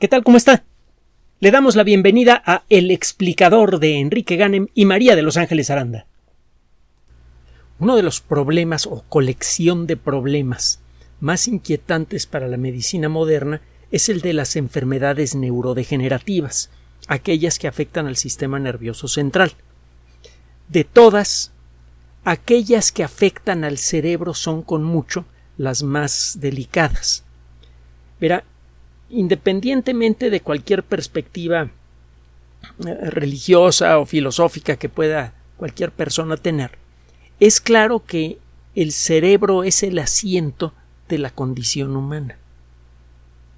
¿Qué 0.00 0.08
tal? 0.08 0.24
¿Cómo 0.24 0.36
está? 0.36 0.64
Le 1.38 1.52
damos 1.52 1.76
la 1.76 1.84
bienvenida 1.84 2.42
a 2.44 2.64
El 2.68 2.90
explicador 2.90 3.78
de 3.78 4.00
Enrique 4.00 4.34
Ganem 4.34 4.66
y 4.74 4.86
María 4.86 5.14
de 5.14 5.22
Los 5.22 5.36
Ángeles 5.36 5.70
Aranda. 5.70 6.06
Uno 7.78 7.94
de 7.94 8.02
los 8.02 8.20
problemas 8.20 8.86
o 8.86 9.04
colección 9.08 9.86
de 9.86 9.96
problemas 9.96 10.80
más 11.20 11.46
inquietantes 11.46 12.26
para 12.26 12.48
la 12.48 12.56
medicina 12.56 13.08
moderna 13.08 13.60
es 13.92 14.08
el 14.08 14.20
de 14.20 14.32
las 14.32 14.56
enfermedades 14.56 15.36
neurodegenerativas, 15.36 16.70
aquellas 17.06 17.60
que 17.60 17.68
afectan 17.68 18.08
al 18.08 18.16
sistema 18.16 18.58
nervioso 18.58 19.06
central. 19.06 19.52
De 20.68 20.82
todas, 20.82 21.52
aquellas 22.24 22.90
que 22.90 23.04
afectan 23.04 23.62
al 23.62 23.78
cerebro 23.78 24.34
son 24.34 24.62
con 24.62 24.82
mucho 24.82 25.24
las 25.56 25.84
más 25.84 26.38
delicadas. 26.40 27.24
Verá, 28.18 28.44
independientemente 29.14 30.30
de 30.30 30.40
cualquier 30.40 30.82
perspectiva 30.82 31.70
eh, 32.86 33.10
religiosa 33.10 33.98
o 33.98 34.06
filosófica 34.06 34.76
que 34.76 34.88
pueda 34.88 35.34
cualquier 35.56 35.92
persona 35.92 36.36
tener, 36.36 36.72
es 37.40 37.60
claro 37.60 38.04
que 38.04 38.38
el 38.74 38.92
cerebro 38.92 39.64
es 39.64 39.82
el 39.82 39.98
asiento 39.98 40.72
de 41.08 41.18
la 41.18 41.30
condición 41.30 41.96
humana. 41.96 42.38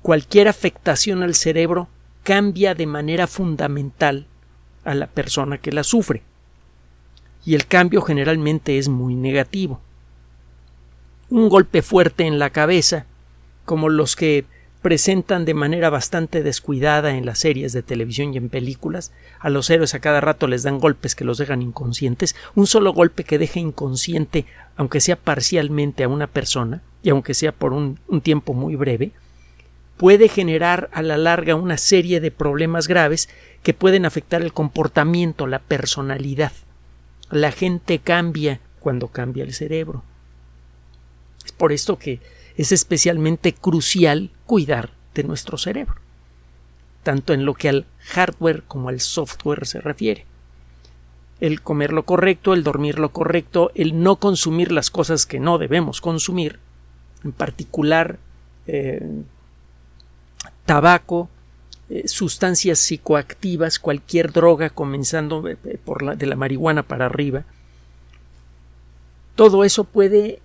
Cualquier 0.02 0.48
afectación 0.48 1.22
al 1.22 1.34
cerebro 1.34 1.88
cambia 2.22 2.74
de 2.74 2.86
manera 2.86 3.26
fundamental 3.26 4.26
a 4.84 4.94
la 4.94 5.06
persona 5.06 5.58
que 5.58 5.72
la 5.72 5.84
sufre. 5.84 6.22
Y 7.44 7.54
el 7.54 7.66
cambio 7.66 8.02
generalmente 8.02 8.78
es 8.78 8.88
muy 8.88 9.14
negativo. 9.14 9.80
Un 11.30 11.48
golpe 11.48 11.82
fuerte 11.82 12.24
en 12.24 12.38
la 12.38 12.50
cabeza, 12.50 13.06
como 13.64 13.88
los 13.88 14.16
que 14.16 14.44
presentan 14.82 15.44
de 15.44 15.54
manera 15.54 15.90
bastante 15.90 16.42
descuidada 16.42 17.16
en 17.16 17.26
las 17.26 17.40
series 17.40 17.72
de 17.72 17.82
televisión 17.82 18.32
y 18.32 18.36
en 18.36 18.48
películas. 18.48 19.12
A 19.40 19.50
los 19.50 19.68
héroes 19.70 19.94
a 19.94 20.00
cada 20.00 20.20
rato 20.20 20.46
les 20.46 20.62
dan 20.62 20.78
golpes 20.78 21.14
que 21.14 21.24
los 21.24 21.38
dejan 21.38 21.62
inconscientes. 21.62 22.36
Un 22.54 22.66
solo 22.66 22.92
golpe 22.92 23.24
que 23.24 23.38
deje 23.38 23.60
inconsciente, 23.60 24.46
aunque 24.76 25.00
sea 25.00 25.16
parcialmente 25.16 26.04
a 26.04 26.08
una 26.08 26.26
persona, 26.26 26.82
y 27.02 27.10
aunque 27.10 27.34
sea 27.34 27.52
por 27.52 27.72
un, 27.72 27.98
un 28.08 28.20
tiempo 28.20 28.52
muy 28.52 28.76
breve, 28.76 29.12
puede 29.96 30.28
generar 30.28 30.90
a 30.92 31.02
la 31.02 31.16
larga 31.16 31.54
una 31.54 31.78
serie 31.78 32.20
de 32.20 32.30
problemas 32.30 32.88
graves 32.88 33.28
que 33.62 33.74
pueden 33.74 34.04
afectar 34.04 34.42
el 34.42 34.52
comportamiento, 34.52 35.46
la 35.46 35.58
personalidad. 35.58 36.52
La 37.30 37.50
gente 37.50 37.98
cambia 37.98 38.60
cuando 38.80 39.08
cambia 39.08 39.42
el 39.42 39.52
cerebro. 39.52 40.04
Es 41.44 41.52
por 41.52 41.72
esto 41.72 41.98
que 41.98 42.20
es 42.56 42.72
especialmente 42.72 43.52
crucial 43.52 44.30
cuidar 44.46 44.90
de 45.14 45.24
nuestro 45.24 45.58
cerebro, 45.58 45.96
tanto 47.02 47.32
en 47.32 47.44
lo 47.44 47.54
que 47.54 47.68
al 47.68 47.86
hardware 48.00 48.62
como 48.64 48.88
al 48.88 49.00
software 49.00 49.66
se 49.66 49.80
refiere. 49.80 50.24
El 51.38 51.60
comer 51.60 51.92
lo 51.92 52.04
correcto, 52.04 52.54
el 52.54 52.64
dormir 52.64 52.98
lo 52.98 53.10
correcto, 53.10 53.70
el 53.74 54.02
no 54.02 54.16
consumir 54.16 54.72
las 54.72 54.90
cosas 54.90 55.26
que 55.26 55.38
no 55.38 55.58
debemos 55.58 56.00
consumir, 56.00 56.58
en 57.24 57.32
particular 57.32 58.18
eh, 58.66 59.06
tabaco, 60.64 61.28
eh, 61.90 62.08
sustancias 62.08 62.78
psicoactivas, 62.78 63.78
cualquier 63.78 64.32
droga, 64.32 64.70
comenzando 64.70 65.46
eh, 65.46 65.56
por 65.84 66.02
la, 66.02 66.16
de 66.16 66.26
la 66.26 66.36
marihuana 66.36 66.82
para 66.82 67.04
arriba, 67.06 67.44
todo 69.34 69.64
eso 69.64 69.84
puede 69.84 70.40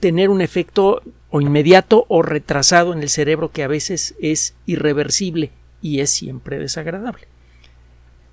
tener 0.00 0.28
un 0.28 0.40
efecto 0.40 1.02
o 1.30 1.40
inmediato 1.40 2.06
o 2.08 2.22
retrasado 2.22 2.92
en 2.92 3.02
el 3.02 3.08
cerebro 3.08 3.50
que 3.50 3.62
a 3.62 3.68
veces 3.68 4.14
es 4.20 4.54
irreversible 4.66 5.50
y 5.82 6.00
es 6.00 6.10
siempre 6.10 6.58
desagradable. 6.58 7.28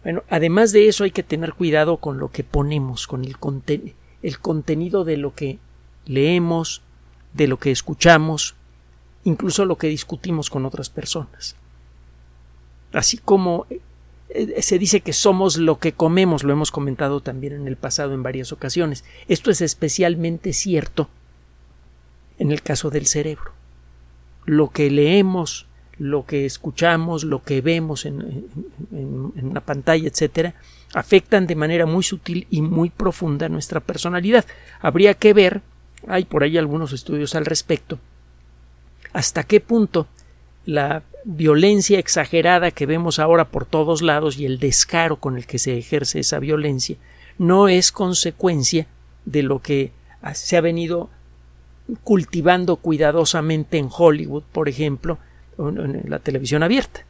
Bueno, 0.03 0.23
además 0.29 0.71
de 0.71 0.87
eso 0.87 1.03
hay 1.03 1.11
que 1.11 1.23
tener 1.23 1.53
cuidado 1.53 1.97
con 1.97 2.19
lo 2.19 2.31
que 2.31 2.43
ponemos, 2.43 3.07
con 3.07 3.25
el, 3.25 3.35
el 4.21 4.39
contenido 4.39 5.03
de 5.03 5.17
lo 5.17 5.33
que 5.33 5.59
leemos, 6.05 6.83
de 7.33 7.47
lo 7.47 7.57
que 7.57 7.71
escuchamos, 7.71 8.55
incluso 9.23 9.65
lo 9.65 9.77
que 9.77 9.87
discutimos 9.87 10.49
con 10.49 10.65
otras 10.65 10.89
personas. 10.89 11.55
Así 12.93 13.17
como 13.17 13.65
eh, 14.29 14.61
se 14.61 14.79
dice 14.79 15.01
que 15.01 15.11
somos 15.11 15.57
lo 15.57 15.79
que 15.79 15.93
comemos, 15.93 16.43
lo 16.43 16.53
hemos 16.53 16.71
comentado 16.71 17.21
también 17.21 17.53
en 17.53 17.67
el 17.67 17.75
pasado 17.75 18.13
en 18.13 18.23
varias 18.23 18.51
ocasiones. 18.51 19.03
Esto 19.27 19.51
es 19.51 19.61
especialmente 19.61 20.53
cierto 20.53 21.09
en 22.39 22.51
el 22.51 22.61
caso 22.61 22.89
del 22.89 23.05
cerebro. 23.05 23.51
Lo 24.45 24.69
que 24.69 24.91
leemos, 24.91 25.67
lo 25.97 26.25
que 26.25 26.45
escuchamos, 26.45 27.23
lo 27.23 27.43
que 27.43 27.61
vemos 27.61 28.05
en, 28.05 28.49
una 28.91 29.61
pantalla, 29.61 30.07
etcétera, 30.07 30.55
afectan 30.93 31.47
de 31.47 31.55
manera 31.55 31.85
muy 31.85 32.03
sutil 32.03 32.47
y 32.49 32.61
muy 32.61 32.89
profunda 32.89 33.49
nuestra 33.49 33.79
personalidad. 33.79 34.45
Habría 34.81 35.13
que 35.13 35.33
ver, 35.33 35.61
hay 36.07 36.25
por 36.25 36.43
ahí 36.43 36.57
algunos 36.57 36.93
estudios 36.93 37.35
al 37.35 37.45
respecto, 37.45 37.99
hasta 39.13 39.43
qué 39.43 39.61
punto 39.61 40.07
la 40.65 41.03
violencia 41.23 41.99
exagerada 41.99 42.71
que 42.71 42.85
vemos 42.85 43.19
ahora 43.19 43.45
por 43.45 43.65
todos 43.65 44.01
lados 44.01 44.37
y 44.37 44.45
el 44.45 44.59
descaro 44.59 45.17
con 45.17 45.37
el 45.37 45.47
que 45.47 45.57
se 45.57 45.77
ejerce 45.77 46.19
esa 46.19 46.39
violencia 46.39 46.97
no 47.37 47.67
es 47.67 47.91
consecuencia 47.91 48.87
de 49.25 49.43
lo 49.43 49.61
que 49.61 49.91
se 50.33 50.57
ha 50.57 50.61
venido 50.61 51.09
cultivando 52.03 52.77
cuidadosamente 52.77 53.77
en 53.77 53.89
Hollywood, 53.95 54.43
por 54.51 54.69
ejemplo, 54.69 55.17
en 55.57 56.03
la 56.07 56.19
televisión 56.19 56.63
abierta, 56.63 57.05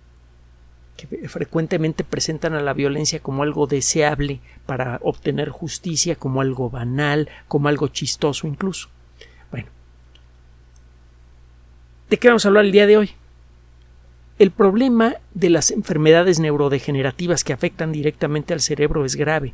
que 0.98 1.28
frecuentemente 1.28 2.04
presentan 2.04 2.54
a 2.54 2.62
la 2.62 2.74
violencia 2.74 3.20
como 3.20 3.44
algo 3.44 3.68
deseable 3.68 4.40
para 4.66 5.00
obtener 5.02 5.50
justicia, 5.50 6.16
como 6.16 6.42
algo 6.42 6.70
banal, 6.70 7.30
como 7.48 7.68
algo 7.68 7.88
chistoso 7.88 8.48
incluso. 8.48 8.90
Bueno, 9.52 9.68
¿de 12.10 12.18
qué 12.18 12.28
vamos 12.28 12.46
a 12.46 12.50
hablar 12.50 12.66
el 12.66 12.72
día 12.72 12.88
de 12.88 12.98
hoy? 12.98 13.12
El 14.38 14.52
problema 14.52 15.16
de 15.34 15.50
las 15.50 15.72
enfermedades 15.72 16.40
neurodegenerativas 16.40 17.46
que 17.46 17.54
afectan 17.54 17.94
directamente 17.94 18.54
al 18.54 18.60
cerebro 18.60 19.06
es 19.06 19.16
grave 19.16 19.54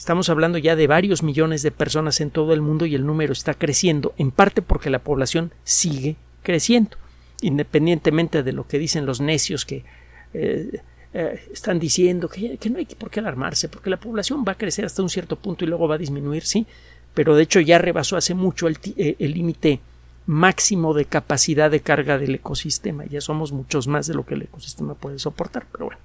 Estamos 0.00 0.30
hablando 0.30 0.56
ya 0.56 0.76
de 0.76 0.86
varios 0.86 1.22
millones 1.22 1.62
de 1.62 1.70
personas 1.70 2.22
en 2.22 2.30
todo 2.30 2.54
el 2.54 2.62
mundo 2.62 2.86
y 2.86 2.94
el 2.94 3.04
número 3.04 3.34
está 3.34 3.52
creciendo, 3.52 4.14
en 4.16 4.30
parte 4.30 4.62
porque 4.62 4.88
la 4.88 5.00
población 5.00 5.52
sigue 5.62 6.16
creciendo, 6.42 6.96
independientemente 7.42 8.42
de 8.42 8.54
lo 8.54 8.66
que 8.66 8.78
dicen 8.78 9.04
los 9.04 9.20
necios 9.20 9.66
que 9.66 9.84
eh, 10.32 10.80
eh, 11.12 11.40
están 11.52 11.78
diciendo 11.78 12.30
que, 12.30 12.58
no 12.70 12.78
hay 12.78 12.86
por 12.86 13.10
qué 13.10 13.20
alarmarse, 13.20 13.68
porque 13.68 13.90
la 13.90 14.00
población 14.00 14.42
va 14.42 14.52
a 14.52 14.54
crecer 14.54 14.86
hasta 14.86 15.02
un 15.02 15.10
cierto 15.10 15.36
punto 15.36 15.66
y 15.66 15.68
luego 15.68 15.86
va 15.86 15.96
a 15.96 15.98
disminuir, 15.98 16.44
sí, 16.44 16.66
pero 17.12 17.36
de 17.36 17.42
hecho 17.42 17.60
ya 17.60 17.76
rebasó 17.76 18.16
hace 18.16 18.32
mucho 18.32 18.68
el 18.68 18.78
eh, 18.96 19.16
límite 19.18 19.80
máximo 20.24 20.94
de 20.94 21.04
capacidad 21.04 21.70
de 21.70 21.80
carga 21.80 22.16
del 22.16 22.36
ecosistema, 22.36 23.04
ya 23.04 23.20
somos 23.20 23.52
muchos 23.52 23.86
más 23.86 24.06
de 24.06 24.14
lo 24.14 24.24
que 24.24 24.32
el 24.32 24.44
ecosistema 24.44 24.94
puede 24.94 25.18
soportar, 25.18 25.66
pero 25.70 25.84
bueno. 25.84 26.00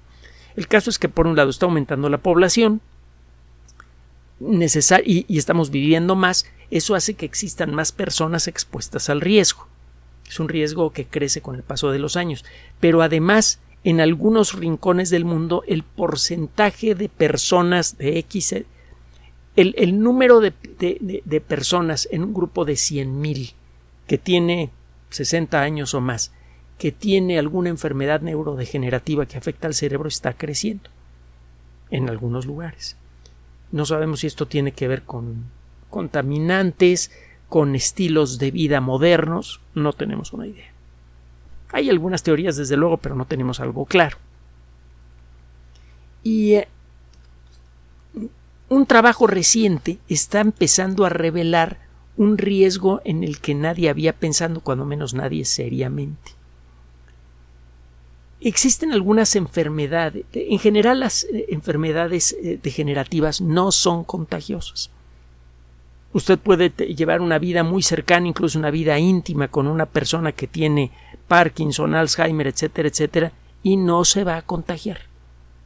El 0.54 0.68
caso 0.68 0.90
es 0.90 0.98
que 0.98 1.08
por 1.08 1.26
un 1.26 1.36
lado 1.36 1.48
está 1.48 1.64
aumentando 1.64 2.10
la 2.10 2.18
población, 2.18 2.82
y, 4.40 5.24
y 5.28 5.38
estamos 5.38 5.70
viviendo 5.70 6.14
más, 6.14 6.46
eso 6.70 6.94
hace 6.94 7.14
que 7.14 7.26
existan 7.26 7.74
más 7.74 7.92
personas 7.92 8.48
expuestas 8.48 9.08
al 9.08 9.20
riesgo. 9.20 9.68
Es 10.28 10.40
un 10.40 10.48
riesgo 10.48 10.92
que 10.92 11.06
crece 11.06 11.40
con 11.40 11.54
el 11.54 11.62
paso 11.62 11.90
de 11.90 11.98
los 11.98 12.16
años. 12.16 12.44
Pero 12.80 13.02
además, 13.02 13.60
en 13.84 14.00
algunos 14.00 14.54
rincones 14.54 15.10
del 15.10 15.24
mundo, 15.24 15.62
el 15.66 15.84
porcentaje 15.84 16.94
de 16.94 17.08
personas 17.08 17.96
de 17.98 18.18
X, 18.18 18.52
el, 18.52 18.66
el 19.54 20.00
número 20.00 20.40
de, 20.40 20.52
de, 20.80 21.40
personas 21.40 22.08
en 22.10 22.24
un 22.24 22.34
grupo 22.34 22.64
de 22.64 22.74
100.000 22.74 23.54
que 24.08 24.18
tiene 24.18 24.70
60 25.10 25.60
años 25.60 25.94
o 25.94 26.00
más, 26.00 26.32
que 26.78 26.92
tiene 26.92 27.38
alguna 27.38 27.70
enfermedad 27.70 28.20
neurodegenerativa 28.20 29.26
que 29.26 29.38
afecta 29.38 29.68
al 29.68 29.74
cerebro, 29.74 30.08
está 30.08 30.32
creciendo 30.32 30.90
en 31.90 32.10
algunos 32.10 32.44
lugares. 32.44 32.96
No 33.72 33.84
sabemos 33.84 34.20
si 34.20 34.26
esto 34.26 34.46
tiene 34.46 34.72
que 34.72 34.88
ver 34.88 35.02
con 35.02 35.44
contaminantes, 35.90 37.10
con 37.48 37.74
estilos 37.74 38.38
de 38.38 38.50
vida 38.50 38.80
modernos, 38.80 39.60
no 39.74 39.92
tenemos 39.92 40.32
una 40.32 40.46
idea. 40.46 40.72
Hay 41.72 41.90
algunas 41.90 42.22
teorías, 42.22 42.56
desde 42.56 42.76
luego, 42.76 42.98
pero 42.98 43.14
no 43.14 43.24
tenemos 43.24 43.60
algo 43.60 43.84
claro. 43.86 44.18
Y 46.22 46.54
eh, 46.54 46.68
un 48.68 48.86
trabajo 48.86 49.26
reciente 49.26 49.98
está 50.08 50.40
empezando 50.40 51.04
a 51.04 51.08
revelar 51.08 51.78
un 52.16 52.38
riesgo 52.38 53.00
en 53.04 53.22
el 53.22 53.40
que 53.40 53.54
nadie 53.54 53.90
había 53.90 54.12
pensado, 54.12 54.60
cuando 54.60 54.84
menos 54.84 55.14
nadie 55.14 55.44
seriamente. 55.44 56.35
Existen 58.40 58.92
algunas 58.92 59.34
enfermedades, 59.34 60.24
en 60.32 60.58
general 60.58 61.00
las 61.00 61.24
eh, 61.24 61.46
enfermedades 61.48 62.36
eh, 62.42 62.58
degenerativas 62.62 63.40
no 63.40 63.72
son 63.72 64.04
contagiosas. 64.04 64.90
Usted 66.12 66.38
puede 66.38 66.70
llevar 66.70 67.20
una 67.20 67.38
vida 67.38 67.62
muy 67.62 67.82
cercana, 67.82 68.28
incluso 68.28 68.58
una 68.58 68.70
vida 68.70 68.98
íntima 68.98 69.48
con 69.48 69.66
una 69.66 69.86
persona 69.86 70.32
que 70.32 70.46
tiene 70.46 70.90
Parkinson, 71.28 71.94
Alzheimer, 71.94 72.46
etcétera, 72.46 72.88
etcétera, 72.88 73.32
y 73.62 73.76
no 73.76 74.04
se 74.04 74.24
va 74.24 74.36
a 74.36 74.42
contagiar, 74.42 75.00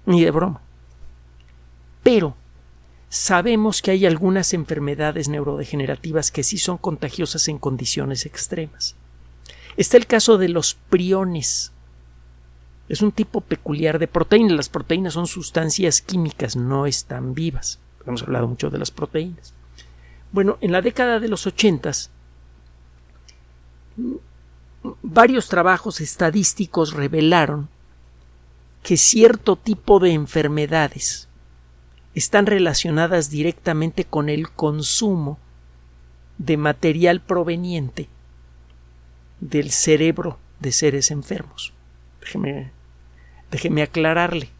ni 0.07 0.25
de 0.25 0.31
broma. 0.31 0.61
Pero 2.03 2.35
sabemos 3.09 3.83
que 3.83 3.91
hay 3.91 4.07
algunas 4.07 4.55
enfermedades 4.55 5.29
neurodegenerativas 5.29 6.31
que 6.31 6.43
sí 6.43 6.57
son 6.59 6.79
contagiosas 6.79 7.47
en 7.49 7.59
condiciones 7.59 8.27
extremas. 8.27 8.97
Está 9.77 9.97
el 9.97 10.07
caso 10.07 10.39
de 10.39 10.49
los 10.49 10.75
priones. 10.75 11.73
Es 12.91 13.03
un 13.03 13.13
tipo 13.13 13.41
peculiar 13.41 14.01
de 14.01 14.09
proteínas. 14.09 14.57
Las 14.57 14.69
proteínas 14.69 15.15
son 15.15 15.29
sustancias 15.29 16.03
químicas, 16.03 16.57
no 16.57 16.87
están 16.87 17.35
vivas. 17.35 17.79
Hemos 18.05 18.25
hablado 18.25 18.49
mucho 18.49 18.69
de 18.69 18.79
las 18.79 18.91
proteínas. 18.91 19.55
Bueno, 20.33 20.59
en 20.61 20.73
la 20.73 20.83
década 20.83 21.21
de 21.21 21.29
los 21.29 21.47
ochentas, 21.47 22.11
varios 25.03 25.49
trabajos 25.49 26.01
estadísticos 26.01 26.93
revelaron 26.93 27.69
que 28.83 28.97
cierto 28.97 29.55
tipo 29.55 30.01
de 30.01 30.13
enfermedades 30.13 31.29
están 32.17 32.47
relacionadas 32.47 33.31
directamente 33.31 34.05
con 34.05 34.29
el 34.29 34.51
consumo 34.51 35.39
de 36.39 36.57
material 36.57 37.21
proveniente 37.21 38.09
del 39.39 39.71
cerebro 39.71 40.41
de 40.59 40.73
seres 40.73 41.13
enfermos. 41.13 41.73
Déjeme, 42.21 42.73
déjeme 43.51 43.83
aclararle. 43.83 44.51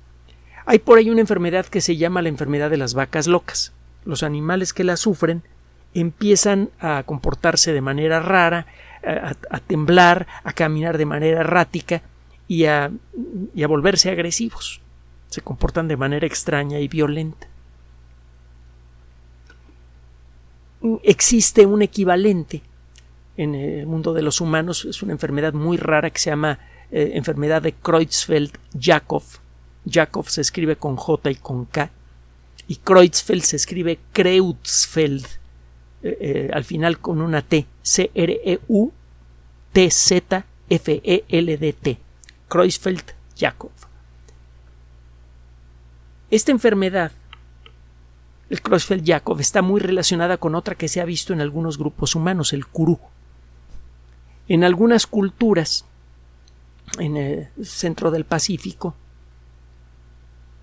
Hay 0.67 0.79
por 0.79 0.99
ahí 0.99 1.11
una 1.11 1.21
enfermedad 1.21 1.67
que 1.67 1.81
se 1.81 1.97
llama 1.97 2.23
la 2.23 2.29
enfermedad 2.29 2.71
de 2.71 2.77
las 2.77 2.95
vacas 2.95 3.27
locas. 3.27 3.73
Los 4.05 4.23
animales 4.23 4.73
que 4.73 4.85
la 4.85 4.97
sufren 4.97 5.43
empiezan 5.95 6.71
a 6.79 7.03
comportarse 7.05 7.73
de 7.73 7.81
manera 7.81 8.21
rara, 8.21 8.67
a, 9.03 9.59
temblar, 9.61 10.27
a 10.45 10.53
caminar 10.53 10.99
de 10.99 11.07
manera 11.07 11.41
errática 11.41 12.03
y 12.47 12.67
a, 12.67 12.91
y 13.55 13.63
a 13.63 13.69
volverse 13.69 14.11
agresivos. 14.11 14.81
Se 15.29 15.41
comportan 15.41 15.89
de 15.89 15.97
manera 15.97 16.27
extraña 16.27 16.79
y 16.79 16.89
violenta. 16.89 17.49
Existe 21.03 21.67
un 21.67 21.83
equivalente 21.83 22.63
en 23.37 23.55
el 23.55 23.87
mundo 23.87 24.13
de 24.13 24.23
los 24.23 24.41
humanos, 24.41 24.85
es 24.85 25.03
una 25.03 25.13
enfermedad 25.13 25.53
muy 25.53 25.77
rara 25.77 26.11
que 26.11 26.19
se 26.19 26.31
llama 26.31 26.59
eh, 26.93 27.13
enfermedad 27.15 27.63
de 27.63 27.75
Creutzfeldt-Jakob. 27.75 29.23
Jakob 29.87 30.29
se 30.29 30.41
escribe 30.41 30.77
con 30.77 30.97
J 30.97 31.31
y 31.31 31.37
con 31.37 31.67
K. 31.67 31.91
Y 32.67 32.77
Creutzfeldt 32.77 33.45
se 33.45 33.57
escribe 33.57 33.99
Creutzfeldt, 34.13 35.27
eh, 36.03 36.19
eh, 36.21 36.51
al 36.53 36.65
final 36.65 36.99
con 37.01 37.21
una 37.21 37.43
T. 37.43 37.67
C-R-E-U-T-Z-F-E-L-D-T. 37.83 38.39
Creutzfeldt-Jakob. 42.49 43.71
Esta 46.31 46.53
enfermedad, 46.53 47.13
el 48.51 48.63
Creutzfeldt-Jakob, 48.63 49.41
está 49.41 49.63
muy 49.63 49.81
relacionada 49.81 50.37
con 50.37 50.55
otra 50.55 50.75
que 50.77 50.89
se 50.89 51.01
ha 51.01 51.05
visto 51.05 51.33
en 51.33 51.41
algunos 51.41 51.79
grupos 51.79 52.15
humanos, 52.15 52.53
el 52.53 52.67
Kuru. 52.67 52.99
En 54.49 54.65
algunas 54.65 55.07
culturas, 55.07 55.87
en 56.99 57.17
el 57.17 57.49
centro 57.63 58.11
del 58.11 58.25
Pacífico, 58.25 58.95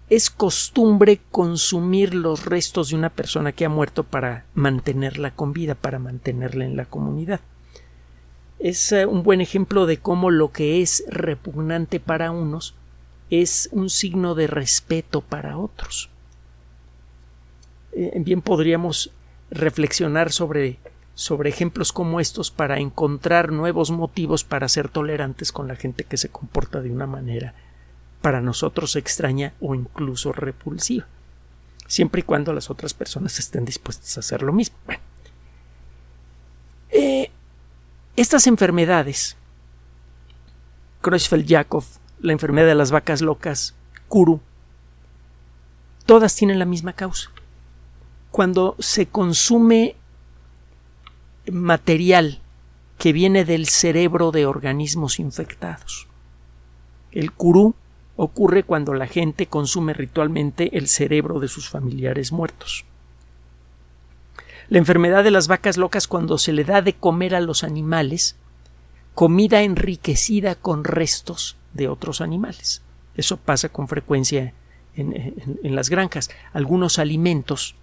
es 0.09 0.29
costumbre 0.29 1.19
consumir 1.31 2.13
los 2.13 2.45
restos 2.45 2.89
de 2.89 2.95
una 2.95 3.09
persona 3.09 3.51
que 3.51 3.65
ha 3.65 3.69
muerto 3.69 4.03
para 4.03 4.45
mantenerla 4.53 5.31
con 5.31 5.51
vida, 5.51 5.75
para 5.75 5.99
mantenerla 5.99 6.65
en 6.65 6.77
la 6.77 6.85
comunidad. 6.85 7.41
Es 8.59 8.91
eh, 8.91 9.05
un 9.05 9.23
buen 9.23 9.41
ejemplo 9.41 9.85
de 9.85 9.97
cómo 9.97 10.31
lo 10.31 10.51
que 10.51 10.81
es 10.81 11.03
repugnante 11.09 11.99
para 11.99 12.31
unos 12.31 12.73
es 13.29 13.69
un 13.73 13.89
signo 13.89 14.33
de 14.35 14.47
respeto 14.47 15.21
para 15.21 15.57
otros. 15.57 16.09
Eh, 17.91 18.13
bien 18.23 18.41
podríamos 18.41 19.11
reflexionar 19.51 20.31
sobre, 20.31 20.79
sobre 21.17 21.49
ejemplos 21.49 21.91
como 21.91 22.19
estos 22.19 22.51
para 22.51 22.77
encontrar 22.77 23.51
nuevos 23.51 23.89
motivos 23.89 24.43
para 24.43 24.69
ser 24.69 24.87
tolerantes 24.87 25.51
con 25.51 25.67
la 25.67 25.75
gente 25.75 26.03
que 26.03 26.15
se 26.15 26.29
comporta 26.29 26.79
de 26.79 26.91
una 26.91 27.07
manera 27.07 27.55
para 28.21 28.39
nosotros 28.39 28.95
extraña 28.95 29.53
o 29.59 29.73
incluso 29.73 30.31
repulsiva, 30.31 31.07
siempre 31.87 32.19
y 32.19 32.23
cuando 32.23 32.53
las 32.53 32.69
otras 32.69 32.93
personas 32.93 33.39
estén 33.39 33.65
dispuestas 33.65 34.15
a 34.15 34.19
hacer 34.19 34.43
lo 34.43 34.53
mismo. 34.53 34.77
Eh, 36.91 37.31
estas 38.15 38.45
enfermedades, 38.45 39.37
Creutzfeldt-Jakob, 41.01 41.83
la 42.19 42.33
enfermedad 42.33 42.67
de 42.67 42.75
las 42.75 42.91
vacas 42.91 43.23
locas, 43.23 43.73
Kuru, 44.07 44.39
todas 46.05 46.35
tienen 46.35 46.59
la 46.59 46.65
misma 46.65 46.93
causa. 46.93 47.31
Cuando 48.29 48.75
se 48.77 49.07
consume 49.07 49.95
material 51.51 52.39
que 52.97 53.13
viene 53.13 53.45
del 53.45 53.67
cerebro 53.67 54.31
de 54.31 54.45
organismos 54.45 55.19
infectados. 55.19 56.07
El 57.11 57.31
Kuru 57.31 57.75
ocurre 58.15 58.63
cuando 58.63 58.93
la 58.93 59.07
gente 59.07 59.45
consume 59.45 59.93
ritualmente 59.93 60.77
el 60.77 60.87
cerebro 60.87 61.39
de 61.39 61.47
sus 61.47 61.69
familiares 61.69 62.31
muertos. 62.31 62.85
La 64.69 64.79
enfermedad 64.79 65.23
de 65.23 65.31
las 65.31 65.47
vacas 65.47 65.77
locas 65.77 66.07
cuando 66.07 66.37
se 66.37 66.51
le 66.51 66.65
da 66.65 66.81
de 66.81 66.93
comer 66.93 67.35
a 67.35 67.41
los 67.41 67.63
animales 67.63 68.35
comida 69.13 69.61
enriquecida 69.61 70.55
con 70.55 70.83
restos 70.83 71.55
de 71.73 71.87
otros 71.87 72.21
animales. 72.21 72.81
Eso 73.15 73.37
pasa 73.37 73.69
con 73.69 73.87
frecuencia 73.87 74.53
en, 74.95 75.13
en 75.63 75.75
las 75.75 75.89
granjas. 75.89 76.29
Algunos 76.53 76.99
alimentos 76.99 77.75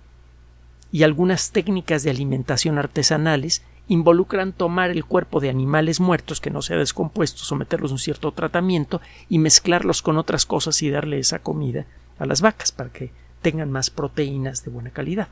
y 0.94 1.02
algunas 1.02 1.50
técnicas 1.50 2.04
de 2.04 2.10
alimentación 2.10 2.78
artesanales 2.78 3.64
involucran 3.88 4.52
tomar 4.52 4.90
el 4.90 5.04
cuerpo 5.04 5.40
de 5.40 5.50
animales 5.50 5.98
muertos 5.98 6.40
que 6.40 6.50
no 6.50 6.62
se 6.62 6.74
ha 6.74 6.76
descompuesto, 6.76 7.42
someterlos 7.42 7.90
a 7.90 7.94
un 7.94 7.98
cierto 7.98 8.30
tratamiento 8.30 9.00
y 9.28 9.40
mezclarlos 9.40 10.02
con 10.02 10.18
otras 10.18 10.46
cosas 10.46 10.80
y 10.82 10.90
darle 10.90 11.18
esa 11.18 11.40
comida 11.40 11.84
a 12.20 12.26
las 12.26 12.42
vacas 12.42 12.70
para 12.70 12.90
que 12.90 13.10
tengan 13.42 13.72
más 13.72 13.90
proteínas 13.90 14.64
de 14.64 14.70
buena 14.70 14.90
calidad. 14.90 15.26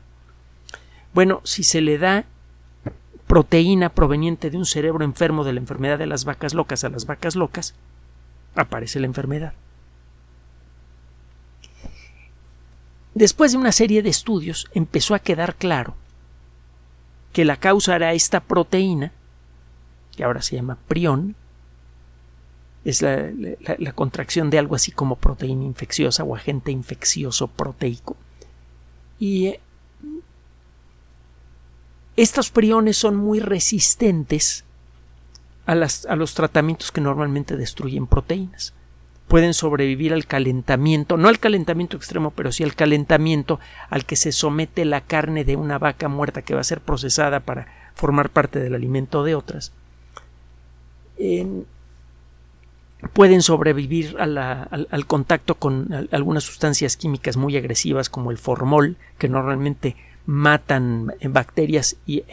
Bueno, 1.13 1.39
si 1.45 1.63
se 1.63 1.79
le 1.79 1.97
da 1.97 2.25
proteína 3.27 3.87
proveniente 3.87 4.49
de 4.49 4.57
un 4.57 4.65
cerebro 4.65 5.05
enfermo 5.05 5.45
de 5.45 5.53
la 5.53 5.61
enfermedad 5.61 5.97
de 5.97 6.07
las 6.07 6.25
vacas 6.25 6.53
locas 6.53 6.83
a 6.83 6.89
las 6.89 7.05
vacas 7.05 7.37
locas, 7.37 7.73
aparece 8.53 8.99
la 8.99 9.05
enfermedad. 9.05 9.53
Después 13.15 13.51
de 13.51 13.57
una 13.59 13.71
serie 13.71 14.01
de 14.01 14.09
estudios 14.09 14.67
empezó 14.73 15.13
a 15.13 15.19
quedar 15.19 15.55
claro 15.55 15.95
que 17.31 17.45
la 17.45 17.57
causa 17.57 17.95
era 17.95 18.13
esta 18.13 18.39
proteína, 18.39 19.11
que 20.15 20.23
ahora 20.23 20.41
se 20.41 20.55
llama 20.55 20.77
prión, 20.87 21.35
es 22.85 23.01
la, 23.01 23.91
contracción 23.93 24.49
de 24.49 24.59
algo 24.59 24.75
así 24.75 24.91
como 24.91 25.15
proteína 25.15 25.63
infecciosa 25.63 26.23
o 26.23 26.35
agente 26.35 26.71
infeccioso 26.71 27.47
proteico. 27.47 28.17
Y 29.19 29.47
eh, 29.47 29.59
estos 32.17 32.49
priones 32.49 32.97
son 32.97 33.15
muy 33.15 33.39
resistentes 33.39 34.65
a, 35.65 35.71
a 35.71 36.15
los 36.15 36.33
tratamientos 36.33 36.91
que 36.91 36.99
normalmente 36.99 37.55
destruyen 37.55 38.05
proteínas 38.05 38.73
pueden 39.33 39.55
sobrevivir 39.55 40.13
al 40.13 40.27
calentamiento, 40.27 41.17
no 41.17 41.27
al 41.27 41.39
calentamiento 41.39 41.97
extremo, 41.97 42.29
pero 42.29 42.51
sí 42.51 42.63
al 42.63 42.75
calentamiento 42.75 43.59
al 43.89 44.05
que 44.05 44.15
se 44.15 44.31
somete 44.31 44.85
la 44.85 45.01
carne 45.01 45.43
de 45.43 45.55
una 45.55 45.79
vaca 45.79 46.07
muerta 46.07 46.43
que 46.43 46.53
va 46.53 46.61
a 46.61 46.63
ser 46.63 46.81
procesada 46.81 47.39
para 47.39 47.65
formar 47.95 48.29
parte 48.29 48.59
del 48.59 48.75
alimento 48.75 49.23
de 49.23 49.33
otras. 49.33 49.71
pueden 53.13 53.41
sobrevivir 53.41 54.17
al, 54.19 55.05
contacto 55.07 55.55
con 55.55 56.07
algunas 56.11 56.43
sustancias 56.43 56.95
químicas 56.95 57.35
muy 57.35 57.57
agresivas 57.57 58.11
como 58.11 58.29
el 58.29 58.37
formol, 58.37 58.97
que 59.17 59.29
normalmente 59.29 59.95
matan 60.27 61.11
bacterias 61.23 61.95
y 62.05 62.23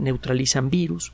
neutralizan 0.00 0.68
virus. 0.68 1.12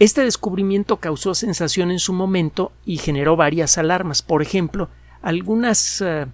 Este 0.00 0.24
descubrimiento 0.24 0.96
causó 0.96 1.34
sensación 1.34 1.90
en 1.90 1.98
su 1.98 2.14
momento 2.14 2.72
y 2.86 2.96
generó 2.96 3.36
varias 3.36 3.76
alarmas. 3.76 4.22
Por 4.22 4.40
ejemplo, 4.40 4.88
algunas 5.20 6.00
eh, 6.00 6.26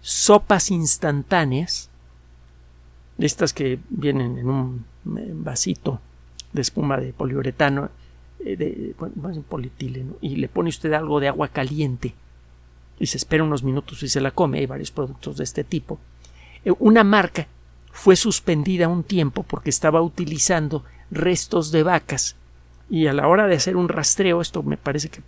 sopas 0.00 0.72
instantáneas, 0.72 1.88
estas 3.18 3.52
que 3.52 3.78
vienen 3.90 4.38
en 4.38 4.48
un 4.48 4.84
vasito 5.04 6.00
de 6.52 6.62
espuma 6.62 6.96
de 6.96 7.12
poliuretano, 7.12 7.90
eh, 8.40 8.92
polietileno, 9.48 10.14
y 10.20 10.34
le 10.34 10.48
pone 10.48 10.70
usted 10.70 10.92
algo 10.92 11.20
de 11.20 11.28
agua 11.28 11.46
caliente 11.46 12.16
y 12.98 13.06
se 13.06 13.18
espera 13.18 13.44
unos 13.44 13.62
minutos 13.62 14.02
y 14.02 14.08
se 14.08 14.20
la 14.20 14.32
come. 14.32 14.58
Hay 14.58 14.66
varios 14.66 14.90
productos 14.90 15.36
de 15.36 15.44
este 15.44 15.62
tipo. 15.62 16.00
Eh, 16.64 16.72
una 16.80 17.04
marca 17.04 17.46
fue 17.92 18.16
suspendida 18.16 18.88
un 18.88 19.04
tiempo 19.04 19.44
porque 19.44 19.70
estaba 19.70 20.02
utilizando 20.02 20.82
restos 21.12 21.70
de 21.70 21.84
vacas 21.84 22.34
Y 22.90 23.06
a 23.06 23.12
la 23.12 23.26
hora 23.26 23.46
de 23.46 23.56
hacer 23.56 23.76
un 23.76 23.88
rastreo, 23.88 24.40
esto 24.40 24.62
me 24.62 24.76
parece 24.76 25.08
que 25.08 25.22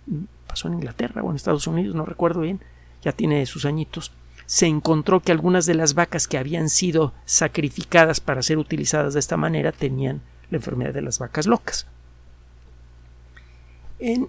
pasó 0.47 0.67
en 0.67 0.75
Inglaterra 0.75 1.23
o 1.23 1.29
en 1.29 1.35
Estados 1.35 1.67
Unidos, 1.67 1.95
no 1.95 2.05
recuerdo 2.05 2.41
bien, 2.41 2.61
ya 3.01 3.11
tiene 3.11 3.45
sus 3.45 3.65
añitos, 3.65 4.11
se 4.45 4.67
encontró 4.67 5.21
que 5.21 5.31
algunas 5.31 5.65
de 5.65 5.73
las 5.73 5.95
vacas 5.95 6.27
que 6.27 6.37
habían 6.37 6.69
sido 6.69 7.13
sacrificadas 7.25 8.19
para 8.19 8.41
ser 8.41 8.57
utilizadas 8.57 9.13
de 9.13 9.19
esta 9.19 9.37
manera 9.37 9.71
tenían 9.71 10.21
la 10.51 10.57
enfermedad 10.57 10.93
de 10.93 11.01
las 11.01 11.19
vacas 11.19 11.47
locas. 11.47 11.87
En 13.99 14.27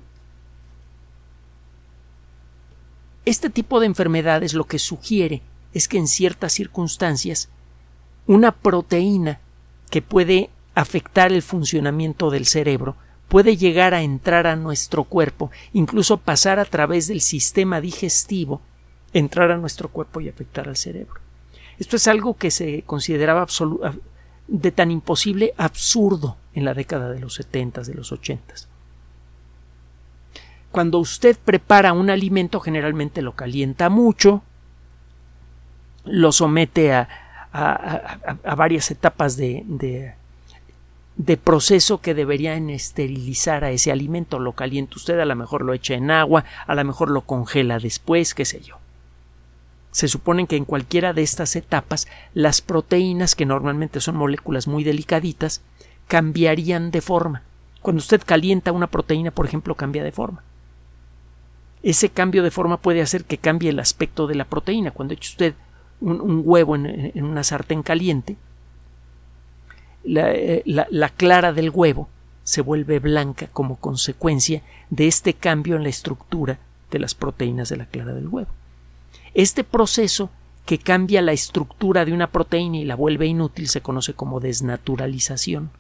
este 3.25 3.51
tipo 3.51 3.81
de 3.81 3.87
enfermedades 3.87 4.55
lo 4.55 4.65
que 4.65 4.79
sugiere 4.79 5.43
es 5.75 5.89
que 5.89 5.99
en 5.99 6.07
ciertas 6.07 6.53
circunstancias 6.53 7.49
una 8.27 8.53
proteína 8.53 9.41
que 9.91 10.01
puede 10.03 10.51
afectar 10.75 11.33
el 11.33 11.43
funcionamiento 11.43 12.31
del 12.31 12.47
cerebro 12.47 12.97
puede 13.29 13.57
llegar 13.57 13.95
a 13.95 14.03
entrar 14.03 14.47
a 14.47 14.57
nuestro 14.57 15.05
cuerpo, 15.05 15.51
incluso 15.73 16.19
pasar 16.19 16.59
a 16.59 16.65
través 16.65 17.09
del 17.09 17.21
sistema 17.21 17.81
digestivo, 17.81 18.61
entrar 19.13 19.51
a 19.51 19.57
nuestro 19.57 19.89
cuerpo 19.89 20.21
y 20.21 20.29
afectar 20.29 20.69
al 20.69 20.77
cerebro. 20.77 21.21
Esto 21.79 21.97
es 21.97 22.09
algo 22.09 22.37
que 22.37 22.51
se 22.51 22.83
consideraba 22.83 23.47
de 24.49 24.71
tan 24.73 24.91
imposible 24.91 25.53
absurdo 25.57 26.37
en 26.55 26.65
la 26.65 26.75
década 26.75 27.11
de 27.11 27.21
los 27.21 27.35
70, 27.35 27.83
de 27.83 27.95
los 27.95 28.13
80. 28.13 28.55
Cuando 30.71 30.99
usted 30.99 31.37
prepara 31.43 31.93
un 31.93 32.11
alimento, 32.11 32.61
generalmente 32.61 33.23
lo 33.23 33.35
calienta 33.35 33.89
mucho, 33.89 34.43
lo 36.05 36.33
somete 36.33 36.93
a, 36.93 37.09
varias 38.57 38.91
etapas 38.91 39.37
de, 39.37 40.15
proceso 41.43 42.01
que 42.01 42.15
deberían 42.15 42.71
esterilizar 42.71 43.65
a 43.65 43.71
ese 43.71 43.91
alimento. 43.91 44.39
Lo 44.39 44.53
calienta 44.53 44.97
usted, 44.97 45.19
a 45.19 45.25
lo 45.25 45.37
mejor 45.37 45.63
lo 45.63 45.73
echa 45.73 45.95
en 45.95 46.11
agua, 46.11 46.45
a 46.67 46.75
lo 46.75 46.85
mejor 46.85 47.11
lo 47.11 47.23
congela 47.23 47.79
después, 47.79 48.35
qué 48.35 48.45
sé 48.45 48.61
yo. 48.61 48.77
Se 49.93 50.09
supone 50.09 50.47
que 50.47 50.57
en 50.57 50.67
cualquiera 50.67 51.15
de 51.15 51.23
estas 51.23 51.57
etapas 51.57 52.07
las 52.35 52.61
proteínas, 52.61 53.35
que 53.35 53.47
normalmente 53.47 54.01
son 54.01 54.17
moléculas 54.17 54.67
muy 54.69 54.85
delicaditas, 54.85 55.63
cambiarían 56.07 56.91
de 56.91 57.01
forma. 57.01 57.43
Cuando 57.81 58.01
usted 58.01 58.21
calienta 58.25 58.73
una 58.73 58.89
proteína, 58.89 59.31
por 59.31 59.47
ejemplo, 59.47 59.75
cambia 59.75 60.05
de 60.05 60.13
forma. 60.13 60.43
Ese 61.83 62.11
cambio 62.11 62.43
de 62.43 62.51
forma 62.51 62.79
puede 62.79 63.01
hacer 63.01 63.25
que 63.25 63.39
cambie 63.39 63.71
el 63.71 63.79
aspecto 63.79 64.27
de 64.27 64.35
la 64.35 64.45
proteína. 64.45 64.91
Cuando 64.91 65.15
eche 65.15 65.31
usted 65.31 65.55
un, 66.01 66.43
huevo 66.45 66.77
en, 66.77 67.25
una 67.25 67.45
sartén 67.45 67.83
caliente, 67.83 68.37
eh, 70.07 70.63
la, 70.65 71.09
clara 71.11 71.53
del 71.53 71.71
huevo 71.71 72.09
se 72.45 72.61
vuelve 72.61 73.01
blanca 73.01 73.49
como 73.53 73.77
consecuencia 73.77 74.63
de 74.91 75.09
este 75.09 75.35
cambio 75.35 75.77
en 75.77 75.83
la 75.83 75.89
estructura 75.89 76.59
de 76.91 76.99
las 77.01 77.15
proteínas 77.15 77.69
de 77.69 77.77
la 77.77 77.87
clara 77.87 78.15
del 78.15 78.29
huevo. 78.29 78.51
Este 79.35 79.65
proceso 79.65 80.31
que 80.65 80.79
cambia 80.79 81.23
la 81.23 81.33
estructura 81.33 82.05
de 82.05 82.13
una 82.13 82.31
proteína 82.31 82.79
y 82.79 82.85
la 82.85 82.95
vuelve 82.95 83.27
inútil 83.27 83.69
se 83.69 83.81
conoce 83.81 84.15
como 84.15 84.41
desnaturalización. 84.41 85.71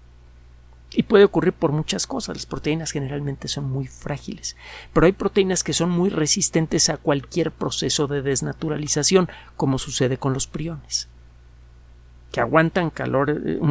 Y 0.92 1.02
puede 1.02 1.25
ocurrir 1.25 1.52
por 1.52 1.73
muchas 1.73 2.06
cosas. 2.06 2.37
Las 2.37 2.47
proteínas 2.47 2.92
generalmente 2.92 3.49
son 3.49 3.71
muy 3.71 3.87
frágiles, 3.87 4.56
pero 4.92 5.06
hay 5.06 5.12
proteínas 5.12 5.64
que 5.64 5.73
son 5.73 5.90
muy 5.90 6.11
resistentes 6.11 6.88
a 6.88 6.97
cualquier 6.97 7.50
proceso 7.50 8.06
de 8.06 8.23
desnaturalización, 8.23 9.28
como 9.56 9.78
sucede 9.78 10.16
con 10.16 10.33
los 10.33 10.47
priones, 10.47 11.09
que 12.37 12.43
aguantan 12.43 12.90
calor, 12.90 13.31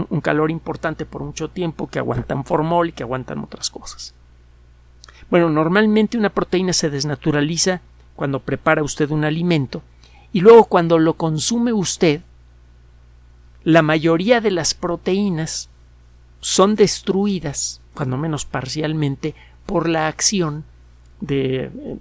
un 0.09 0.21
calor 0.21 0.49
importante 0.49 1.05
por 1.05 1.21
mucho 1.21 1.49
tiempo, 1.49 1.85
que 1.85 1.99
aguantan 1.99 2.45
formol 2.45 2.89
y 2.89 2.93
que 2.93 3.03
aguantan 3.03 3.37
otras 3.37 3.69
cosas. 3.69 4.15
Bueno, 5.29 5.51
normalmente 5.51 6.17
una 6.17 6.31
proteína 6.31 6.73
se 6.73 6.89
desnaturaliza 6.89 7.81
cuando 8.15 8.39
prepara 8.39 8.81
usted 8.81 9.11
un 9.11 9.23
alimento 9.23 9.83
y 10.33 10.41
luego 10.41 10.63
cuando 10.63 10.97
lo 10.97 11.13
consume 11.13 11.73
usted, 11.73 12.21
la 13.63 13.83
mayoría 13.83 14.41
de 14.41 14.49
las 14.49 14.73
proteínas 14.73 15.69
son 16.39 16.73
destruidas, 16.73 17.81
cuando 17.93 18.17
menos 18.17 18.45
parcialmente, 18.45 19.35
por 19.67 19.87
la 19.87 20.07
acción 20.07 20.63
de 21.21 21.65
eh, 21.65 21.97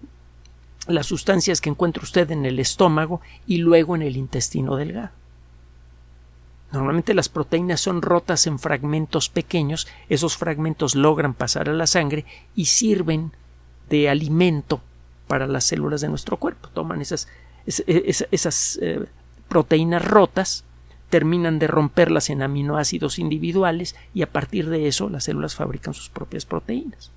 las 0.86 1.04
sustancias 1.04 1.60
que 1.60 1.68
encuentra 1.68 2.02
usted 2.02 2.30
en 2.30 2.46
el 2.46 2.58
estómago 2.58 3.20
y 3.46 3.58
luego 3.58 3.96
en 3.96 4.00
el 4.00 4.16
intestino 4.16 4.76
delgado. 4.76 5.10
Normalmente 6.74 7.14
las 7.14 7.28
proteínas 7.28 7.80
son 7.80 8.02
rotas 8.02 8.48
en 8.48 8.58
fragmentos 8.58 9.28
pequeños, 9.28 9.86
esos 10.08 10.36
fragmentos 10.36 10.96
logran 10.96 11.32
pasar 11.32 11.68
a 11.68 11.72
la 11.72 11.86
sangre 11.86 12.24
y 12.56 12.64
sirven 12.64 13.30
de 13.88 14.08
alimento 14.08 14.80
para 15.28 15.46
las 15.46 15.62
células 15.62 16.00
de 16.00 16.08
nuestro 16.08 16.36
cuerpo. 16.36 16.68
Toman 16.70 17.00
esas, 17.00 17.28
esas, 17.64 18.80
eh, 18.82 19.04
proteínas 19.46 20.04
rotas 20.04 20.64
terminan 21.10 21.60
de 21.60 21.68
romperlas 21.68 22.28
en 22.28 22.42
aminoácidos 22.42 23.20
individuales 23.20 23.94
y 24.12 24.22
a 24.22 24.32
partir 24.32 24.68
de 24.68 24.88
eso 24.88 25.08
las 25.08 25.22
células 25.22 25.54
fabrican 25.54 25.94
sus 25.94 26.08
propias 26.08 26.44
proteínas. 26.44 27.12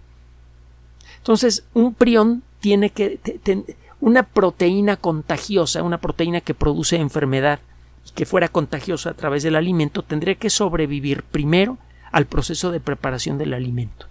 Entonces, 1.18 1.64
un 1.74 1.96
prión 1.96 2.44
tiene 2.60 2.92
que 2.92 3.20
una 4.02 4.22
proteína 4.22 4.98
contagiosa, 4.98 5.82
una 5.82 5.98
proteína 5.98 6.42
que 6.42 6.54
produce 6.54 6.98
enfermedad 6.98 7.60
y 8.08 8.12
que 8.12 8.26
fuera 8.26 8.48
contagiosa 8.48 9.12
a 9.12 9.14
través 9.14 9.44
del 9.44 9.56
alimento, 9.56 10.04
tendría 10.04 10.36
que 10.36 10.50
sobrevivir 10.50 11.24
primero 11.24 11.78
al 12.12 12.26
proceso 12.26 12.72
de 12.72 12.80
preparación 12.80 13.38
del 13.38 13.54
alimento, 13.54 14.08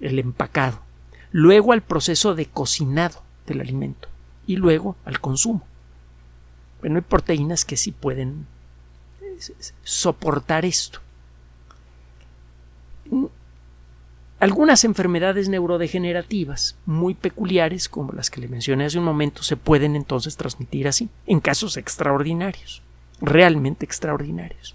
el 0.00 0.18
empacado, 0.18 0.80
luego 1.30 1.72
al 1.72 1.82
proceso 1.82 2.34
de 2.34 2.46
cocinado 2.46 3.22
del 3.46 3.60
alimento 3.60 4.08
y 4.46 4.56
luego 4.56 4.96
al 5.04 5.20
consumo. 5.20 5.62
Pero 6.80 6.94
hay 6.94 7.00
proteínas 7.00 7.64
que 7.64 7.76
sí 7.76 7.92
pueden 7.92 8.46
soportar 9.82 10.64
esto. 10.64 11.00
Algunas 14.38 14.84
enfermedades 14.84 15.48
neurodegenerativas 15.48 16.76
muy 16.84 17.14
peculiares, 17.14 17.88
como 17.88 18.12
las 18.12 18.30
que 18.30 18.40
le 18.40 18.48
mencioné 18.48 18.84
hace 18.84 18.98
un 18.98 19.04
momento, 19.04 19.42
se 19.42 19.56
pueden 19.56 19.96
entonces 19.96 20.36
transmitir 20.36 20.88
así, 20.88 21.08
en 21.26 21.40
casos 21.40 21.78
extraordinarios, 21.78 22.82
realmente 23.20 23.86
extraordinarios. 23.86 24.74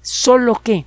Solo 0.00 0.60
que 0.64 0.86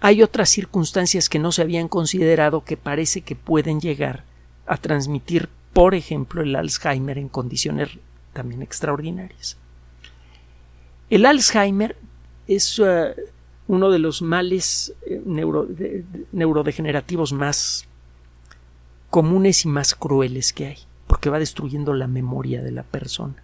hay 0.00 0.22
otras 0.22 0.48
circunstancias 0.48 1.28
que 1.28 1.40
no 1.40 1.50
se 1.50 1.62
habían 1.62 1.88
considerado 1.88 2.64
que 2.64 2.76
parece 2.76 3.22
que 3.22 3.34
pueden 3.34 3.80
llegar 3.80 4.24
a 4.66 4.76
transmitir, 4.76 5.48
por 5.72 5.96
ejemplo, 5.96 6.42
el 6.42 6.54
Alzheimer 6.54 7.18
en 7.18 7.28
condiciones 7.28 7.90
también 8.32 8.62
extraordinarias. 8.62 9.56
El 11.10 11.26
Alzheimer 11.26 11.96
es 12.46 12.80
eh, 12.82 13.14
uno 13.70 13.90
de 13.90 14.00
los 14.00 14.20
males 14.20 14.92
eh, 15.06 15.22
neurodegenerativos 16.32 17.32
más 17.32 17.86
comunes 19.10 19.64
y 19.64 19.68
más 19.68 19.94
crueles 19.94 20.52
que 20.52 20.66
hay, 20.66 20.78
porque 21.06 21.30
va 21.30 21.38
destruyendo 21.38 21.94
la 21.94 22.08
memoria 22.08 22.62
de 22.62 22.72
la 22.72 22.82
persona. 22.82 23.36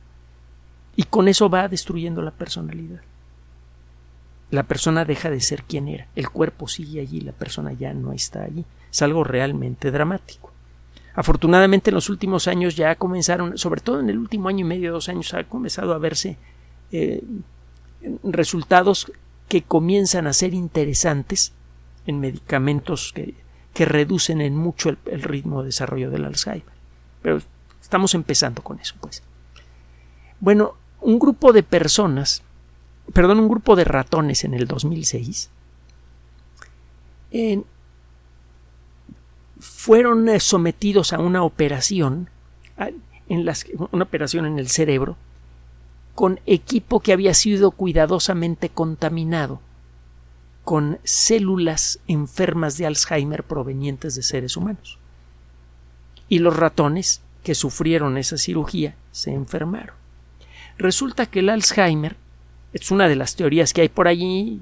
Y 0.97 1.05
con 1.05 1.29
eso 1.29 1.49
va 1.49 1.69
destruyendo 1.69 2.23
la 2.23 2.33
personalidad. 2.33 3.03
La 4.51 4.65
persona 4.65 5.05
deja 5.05 5.31
de 5.31 5.41
ser 5.41 5.63
quien 5.63 5.87
era, 5.87 6.09
el 6.17 6.29
cuerpo 6.29 6.67
sigue 6.67 7.01
allí, 7.01 7.21
la 7.21 7.31
persona 7.31 7.73
ya 7.73 7.95
no 7.95 8.13
está 8.13 8.43
allí. 8.43 8.65
Es 8.91 9.03
algo 9.03 9.23
realmente 9.23 9.93
dramático. 9.93 10.51
Afortunadamente 11.15 11.91
en 11.91 11.95
los 11.95 12.11
últimos 12.11 12.49
años 12.49 12.75
ya 12.75 12.97
comenzaron, 12.97 13.57
sobre 13.59 13.81
todo 13.81 14.01
en 14.01 14.11
el 14.11 14.19
último 14.19 14.49
año 14.49 14.67
y 14.67 14.69
medio, 14.69 14.91
dos 14.91 15.09
años, 15.09 15.33
ha 15.35 15.45
comenzado 15.45 15.95
a 15.95 15.99
verse 15.99 16.37
eh, 16.91 17.23
resultados 18.25 19.13
que 19.49 19.63
comienzan 19.63 20.27
a 20.27 20.33
ser 20.33 20.55
interesantes 20.55 21.53
en 22.07 22.21
medicamentos 22.21 23.13
que, 23.13 23.35
reducen 23.85 24.41
en 24.41 24.57
mucho 24.57 24.89
el, 24.89 25.23
ritmo 25.23 25.61
de 25.61 25.67
desarrollo 25.67 26.11
del 26.11 26.25
Alzheimer. 26.25 26.65
Pero 27.21 27.43
estamos 27.83 28.15
empezando 28.15 28.63
con 28.63 28.81
eso, 28.81 28.95
pues. 29.01 29.23
Bueno, 30.41 30.77
un 31.03 31.19
grupo 31.19 31.53
de 31.53 31.63
personas, 31.63 32.43
perdón, 33.13 33.39
un 33.39 33.49
grupo 33.49 33.77
de 33.77 33.85
ratones 33.85 34.45
en 34.45 34.55
el 34.55 34.67
2006, 34.67 35.51
en, 37.33 37.67
fueron 39.61 40.29
eh, 40.29 40.41
sometidos 40.41 41.13
a 41.13 41.19
una 41.19 41.43
operación, 41.43 42.31
en 43.29 43.45
las, 43.45 43.67
una 43.93 44.05
operación 44.05 44.47
en 44.47 44.59
el 44.59 44.69
cerebro, 44.69 45.17
con 46.17 46.41
equipo 46.47 47.01
que 47.01 47.13
había 47.13 47.35
sido 47.35 47.71
cuidadosamente 47.73 48.71
contaminado 48.71 49.61
con 50.65 50.99
células 51.05 52.01
enfermas 52.09 52.79
de 52.79 52.87
Alzheimer 52.87 53.45
provenientes 53.45 54.17
de 54.17 54.23
seres 54.23 54.57
humanos. 54.57 54.99
Y 56.31 56.39
los 56.39 56.57
ratones 56.57 57.21
que 57.45 57.55
sufrieron 57.55 58.17
esa 58.17 58.39
cirugía 58.39 58.97
se 59.13 59.33
enfermaron. 59.33 59.95
Resulta 60.79 61.27
que 61.27 61.41
el 61.41 61.51
Alzheimer 61.51 62.17
es 62.73 62.91
una 62.91 63.09
de 63.09 63.17
las 63.17 63.37
teorías 63.37 63.75
que 63.75 63.83
hay 63.83 63.91
por 63.91 64.09
allí 64.09 64.59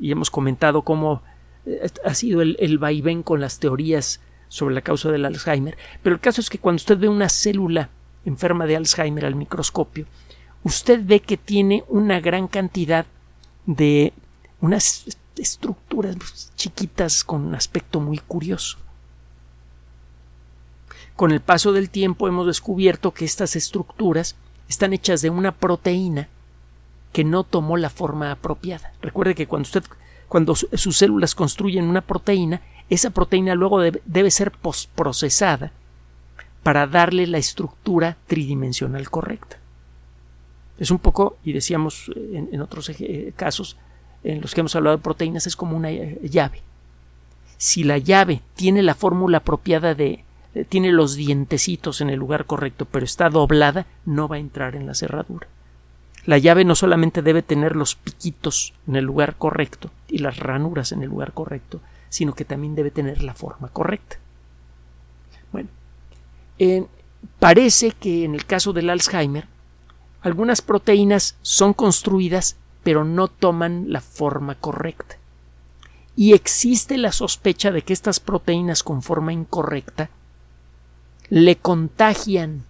y, 0.00 0.10
hemos 0.12 0.30
comentado 0.30 0.82
cómo 0.82 1.20
eh, 1.66 1.90
ha 2.04 2.14
sido 2.14 2.42
el, 2.42 2.56
el 2.60 2.78
vaivén 2.78 3.24
con 3.24 3.40
las 3.40 3.58
teorías 3.58 4.20
sobre 4.48 4.76
la 4.76 4.82
causa 4.82 5.10
del 5.10 5.24
Alzheimer, 5.24 5.76
pero 6.02 6.14
el 6.14 6.20
caso 6.20 6.40
es 6.40 6.48
que 6.48 6.58
cuando 6.58 6.76
usted 6.78 6.96
ve 6.96 7.08
una 7.08 7.28
célula 7.28 7.90
enferma 8.24 8.66
de 8.66 8.76
Alzheimer 8.76 9.26
al 9.26 9.34
microscopio, 9.34 10.06
usted 10.64 11.00
ve 11.04 11.20
que 11.20 11.36
tiene 11.36 11.84
una 11.88 12.20
gran 12.20 12.48
cantidad 12.48 13.06
de 13.66 14.12
unas 14.60 15.18
estructuras 15.36 16.52
chiquitas 16.56 17.24
con 17.24 17.46
un 17.46 17.54
aspecto 17.54 18.00
muy 18.00 18.18
curioso. 18.18 18.78
Con 21.16 21.32
el 21.32 21.40
paso 21.40 21.72
del 21.72 21.90
tiempo 21.90 22.28
hemos 22.28 22.46
descubierto 22.46 23.12
que 23.12 23.24
estas 23.24 23.56
estructuras 23.56 24.36
están 24.68 24.92
hechas 24.92 25.20
de 25.20 25.30
una 25.30 25.52
proteína 25.52 26.28
que 27.12 27.24
no 27.24 27.44
tomó 27.44 27.76
la 27.76 27.90
forma 27.90 28.30
apropiada. 28.30 28.92
Recuerde 29.02 29.34
que 29.34 29.46
cuando 29.46 29.66
usted 29.66 29.84
cuando 30.32 30.54
sus 30.54 30.96
células 30.96 31.34
construyen 31.34 31.84
una 31.84 32.00
proteína, 32.00 32.62
esa 32.88 33.10
proteína 33.10 33.54
luego 33.54 33.82
debe, 33.82 34.30
ser 34.30 34.50
postprocesada 34.50 35.72
para 36.62 36.86
darle 36.86 37.26
la 37.26 37.36
estructura 37.36 38.16
tridimensional 38.26 39.10
correcta. 39.10 39.58
Es 40.82 40.90
un 40.90 40.98
poco, 40.98 41.36
y 41.44 41.52
decíamos 41.52 42.10
en, 42.16 42.60
otros 42.60 42.90
casos 43.36 43.76
en 44.24 44.40
los 44.40 44.52
que 44.52 44.62
hemos 44.62 44.74
hablado 44.74 44.96
de 44.96 45.02
proteínas, 45.04 45.46
es 45.46 45.54
como 45.54 45.76
una 45.76 45.92
llave. 45.92 46.60
Si 47.56 47.84
la 47.84 47.98
llave 47.98 48.42
tiene 48.56 48.82
la 48.82 48.96
fórmula 48.96 49.38
apropiada 49.38 49.94
de, 49.94 50.24
tiene 50.68 50.90
los 50.90 51.14
dientecitos 51.14 52.00
en 52.00 52.10
el 52.10 52.18
lugar 52.18 52.46
correcto, 52.46 52.84
pero 52.84 53.04
está 53.04 53.30
doblada, 53.30 53.86
no 54.06 54.26
va 54.26 54.34
a 54.34 54.40
entrar 54.40 54.74
en 54.74 54.88
la 54.88 54.94
cerradura. 54.94 55.46
La 56.26 56.38
llave 56.38 56.64
no 56.64 56.74
solamente 56.74 57.22
debe 57.22 57.42
tener 57.42 57.76
los 57.76 57.94
piquitos 57.94 58.74
en 58.88 58.96
el 58.96 59.04
lugar 59.04 59.36
correcto 59.36 59.92
y 60.08 60.18
las 60.18 60.38
ranuras 60.38 60.90
en 60.90 61.04
el 61.04 61.10
lugar 61.10 61.32
correcto, 61.32 61.80
sino 62.08 62.34
que 62.34 62.44
también 62.44 62.74
debe 62.74 62.90
tener 62.90 63.22
la 63.22 63.34
forma 63.34 63.68
correcta. 63.68 64.16
Bueno, 65.52 65.68
parece 67.38 67.92
que 67.92 68.24
en 68.24 68.34
el 68.34 68.46
caso 68.46 68.72
del 68.72 68.90
Alzheimer, 68.90 69.46
algunas 70.22 70.62
proteínas 70.62 71.36
son 71.42 71.72
construidas 71.74 72.56
pero 72.82 73.04
no 73.04 73.28
toman 73.28 73.92
la 73.92 74.00
forma 74.00 74.54
correcta. 74.56 75.16
Y 76.16 76.34
existe 76.34 76.98
la 76.98 77.12
sospecha 77.12 77.70
de 77.70 77.82
que 77.82 77.92
estas 77.92 78.20
proteínas 78.20 78.82
con 78.82 79.02
forma 79.02 79.32
incorrecta 79.32 80.10
le 81.28 81.56
contagian 81.56 82.64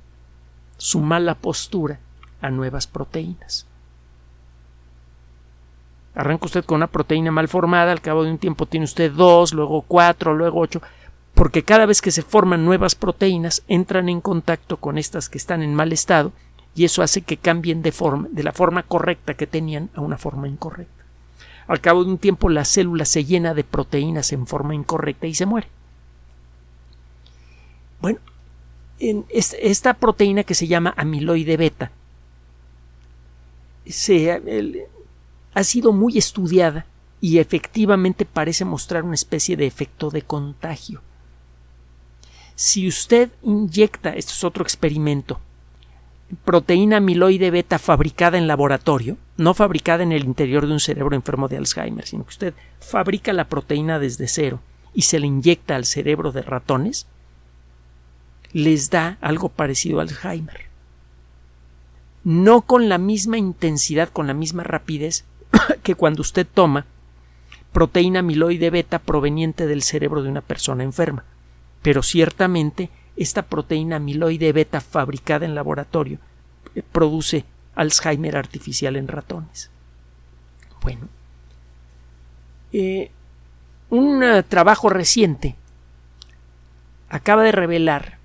su 0.77 1.01
mala 1.01 1.35
postura 1.35 1.99
a 2.41 2.51
nuevas 2.51 2.87
proteínas. 2.87 3.67
Arranca 6.15 6.45
usted 6.45 6.65
con 6.65 6.77
una 6.77 6.89
proteína 6.89 7.31
mal 7.31 7.49
formada, 7.49 7.91
al 7.91 8.03
cabo 8.03 8.23
de 8.23 8.31
un 8.31 8.39
tiempo 8.39 8.67
tiene 8.67 8.85
usted 8.85 9.11
dos, 9.11 9.55
luego 9.55 9.83
cuatro, 9.83 10.35
luego 10.35 10.61
ocho, 10.61 10.83
porque 11.35 11.65
cada 11.65 11.87
vez 11.87 12.03
que 12.03 12.11
se 12.11 12.23
forman 12.23 12.65
nuevas 12.65 12.95
proteínas 12.95 13.63
entran 13.67 14.09
en 14.11 14.21
contacto 14.21 14.77
con 14.77 14.99
estas 14.99 15.31
que 15.31 15.39
están 15.39 15.63
en 15.63 15.75
mal 15.75 15.93
estado 15.93 16.33
y 16.75 16.85
eso 16.85 17.03
hace 17.03 17.23
que 17.23 17.37
cambien 17.37 17.83
de 17.83 17.93
forma, 17.93 18.29
de 18.31 18.43
la 18.43 18.53
forma 18.53 18.83
correcta 18.83 19.35
que 19.35 19.47
tenían 19.47 19.91
a 19.95 20.01
una 20.01 20.17
forma 20.17 20.49
incorrecta. 20.49 21.05
Al 21.67 21.81
cabo 21.81 22.05
de 22.05 22.11
un 22.11 22.19
tiempo 22.19 22.49
la 22.49 22.65
célula 22.65 23.05
se 23.05 23.25
llena 23.25 23.55
de 23.55 23.65
proteínas 23.65 24.33
en 24.33 24.47
forma 24.47 24.75
incorrecta 24.75 25.27
y 25.27 25.35
se 25.35 25.47
muere. 25.47 25.69
Bueno, 28.01 28.19
en 28.99 29.25
esta 29.31 29.95
proteína 29.95 30.45
que 30.45 30.55
se 30.55 30.67
llama 30.67 30.95
amiloide 30.97 31.57
beta 31.57 31.93
se, 33.87 34.41
ha 35.55 35.65
sido 35.65 35.93
muy 35.93 36.19
estudiada 36.19 36.87
y 37.21 37.39
efectivamente 37.39 38.25
parece 38.25 38.65
mostrar 38.65 39.05
una 39.05 39.15
especie 39.15 39.57
de 39.57 39.67
efecto 39.67 40.11
de 40.11 40.23
contagio. 40.23 41.03
Si 42.55 42.87
usted 42.87 43.31
inyecta, 43.43 44.11
esto 44.11 44.33
es 44.33 44.45
otro 44.45 44.63
experimento, 44.63 45.41
proteína 46.45 46.99
amiloide 46.99 47.51
beta 47.51 47.79
fabricada 47.79 48.39
en 48.39 48.47
laboratorio, 48.47 49.17
no 49.37 49.55
fabricada 49.55 50.03
en 50.03 50.13
el 50.13 50.25
interior 50.25 50.67
de 50.67 50.73
un 50.73 50.81
cerebro 50.81 51.15
enfermo 51.15 51.49
de 51.49 51.59
Alzheimer, 51.59 52.07
sino 52.07 52.25
que 52.25 52.31
usted 52.31 52.55
fabrica 52.81 53.33
la 53.33 53.49
proteína 53.49 53.99
desde 53.99 54.29
cero 54.29 54.61
y 54.95 55.03
se 55.03 55.19
le 55.19 55.27
inyecta 55.27 55.77
al 55.77 55.85
cerebro 55.85 56.33
de 56.33 56.43
ratones, 56.43 57.07
les 58.53 58.91
da 58.91 59.19
algo 59.21 59.49
parecido 59.49 59.99
a 59.99 60.03
Alzheimer 60.03 60.73
no 62.25 62.63
con 62.63 62.89
la 62.89 62.99
misma 62.99 63.39
intensidad, 63.39 64.09
con 64.09 64.27
la 64.27 64.35
misma 64.35 64.63
rapidez 64.63 65.25
que 65.83 65.95
cuando 65.95 66.23
usted 66.23 66.47
toma 66.53 66.87
proteína 67.73 68.21
amiloide 68.21 68.71
beta 68.71 68.99
proveniente 68.99 69.67
del 69.67 69.83
cerebro 69.83 70.23
de 70.23 70.29
una 70.29 70.43
persona 70.43 70.85
enferma. 70.85 71.25
Pero 71.81 72.03
ciertamente 72.03 72.91
esta 73.17 73.43
proteína 73.43 73.97
amiloide 73.97 74.53
beta 74.53 74.81
fabricada 74.81 75.45
en 75.45 75.55
laboratorio 75.55 76.19
eh, 76.75 76.83
produce 76.83 77.45
Alzheimer 77.75 78.37
artificial 78.37 78.97
en 78.97 79.09
ratones. 79.09 79.71
Bueno, 80.83 81.09
eh, 82.73 83.11
un 83.91 84.25
trabajo 84.49 84.89
reciente 84.89 85.57
acaba 87.09 87.43
de 87.43 87.53
revelar 87.53 88.19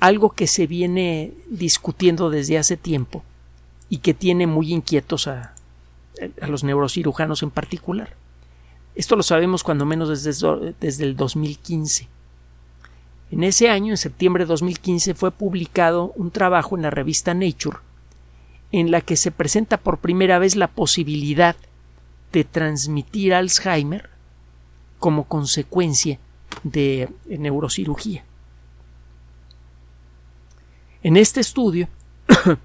algo 0.00 0.30
que 0.30 0.46
se 0.46 0.66
viene 0.66 1.32
discutiendo 1.50 2.30
desde 2.30 2.58
hace 2.58 2.76
tiempo 2.76 3.22
y 3.88 3.98
que 3.98 4.14
tiene 4.14 4.46
muy 4.46 4.72
inquietos 4.72 5.26
a, 5.26 5.54
los 6.48 6.64
neurocirujanos 6.64 7.42
en 7.42 7.50
particular. 7.50 8.16
Esto 8.96 9.14
lo 9.14 9.22
sabemos 9.22 9.62
cuando 9.62 9.86
menos 9.86 10.08
desde, 10.08 10.74
desde 10.80 11.04
el 11.04 11.16
2015. 11.16 12.08
En 13.30 13.44
ese 13.44 13.68
año, 13.68 13.92
en 13.92 13.98
septiembre 13.98 14.44
de 14.44 14.48
2015, 14.48 15.14
fue 15.14 15.30
publicado 15.30 16.12
un 16.16 16.30
trabajo 16.30 16.76
en 16.76 16.82
la 16.82 16.90
revista 16.90 17.34
Nature 17.34 17.78
en 18.72 18.90
la 18.90 19.00
que 19.00 19.16
se 19.16 19.30
presenta 19.30 19.78
por 19.78 19.98
primera 19.98 20.38
vez 20.38 20.56
la 20.56 20.68
posibilidad 20.68 21.56
de 22.32 22.44
transmitir 22.44 23.34
Alzheimer 23.34 24.10
como 24.98 25.24
consecuencia 25.24 26.18
de 26.62 27.08
neurocirugía. 27.26 28.24
En 31.02 31.16
este 31.16 31.40
estudio, 31.40 31.88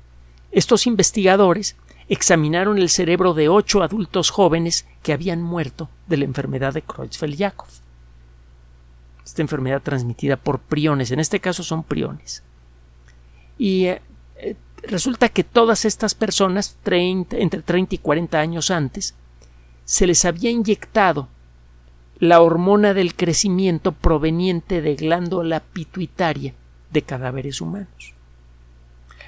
estos 0.52 0.88
investigadores 0.88 1.76
examinaron 2.10 2.78
el 2.78 2.90
cerebro 2.90 3.34
de 3.34 3.48
ocho 3.48 3.82
adultos 3.82 4.30
jóvenes 4.30 4.86
que 5.04 5.14
habían 5.14 5.42
muerto 5.42 5.90
de 6.08 6.18
la 6.18 6.26
enfermedad 6.26 6.74
de 6.74 6.84
Creutzfeldt-Jakob. 6.84 7.83
Esta 9.26 9.42
enfermedad 9.42 9.82
transmitida 9.82 10.38
por 10.38 10.60
priones, 10.60 11.12
en 11.12 11.20
este 11.20 11.40
caso 11.40 11.64
son 11.64 11.84
priones. 11.84 12.44
Y 13.58 13.86
eh, 13.86 14.02
eh, 14.38 14.56
resulta 14.84 15.30
que 15.30 15.44
todas 15.44 15.86
estas 15.86 16.16
personas, 16.16 16.78
entre 16.86 17.62
30 17.62 17.96
y 17.96 17.98
40 17.98 18.40
años 18.40 18.72
antes, 18.72 19.16
se 19.86 20.08
les 20.08 20.26
había 20.26 20.50
inyectado 20.50 21.28
la 22.20 22.42
hormona 22.42 22.94
del 22.94 23.16
crecimiento 23.16 23.92
proveniente 23.92 24.82
de 24.82 24.96
glándula 24.96 25.60
pituitaria 25.60 26.54
de 26.92 27.02
cadáveres 27.02 27.60
humanos. 27.60 28.14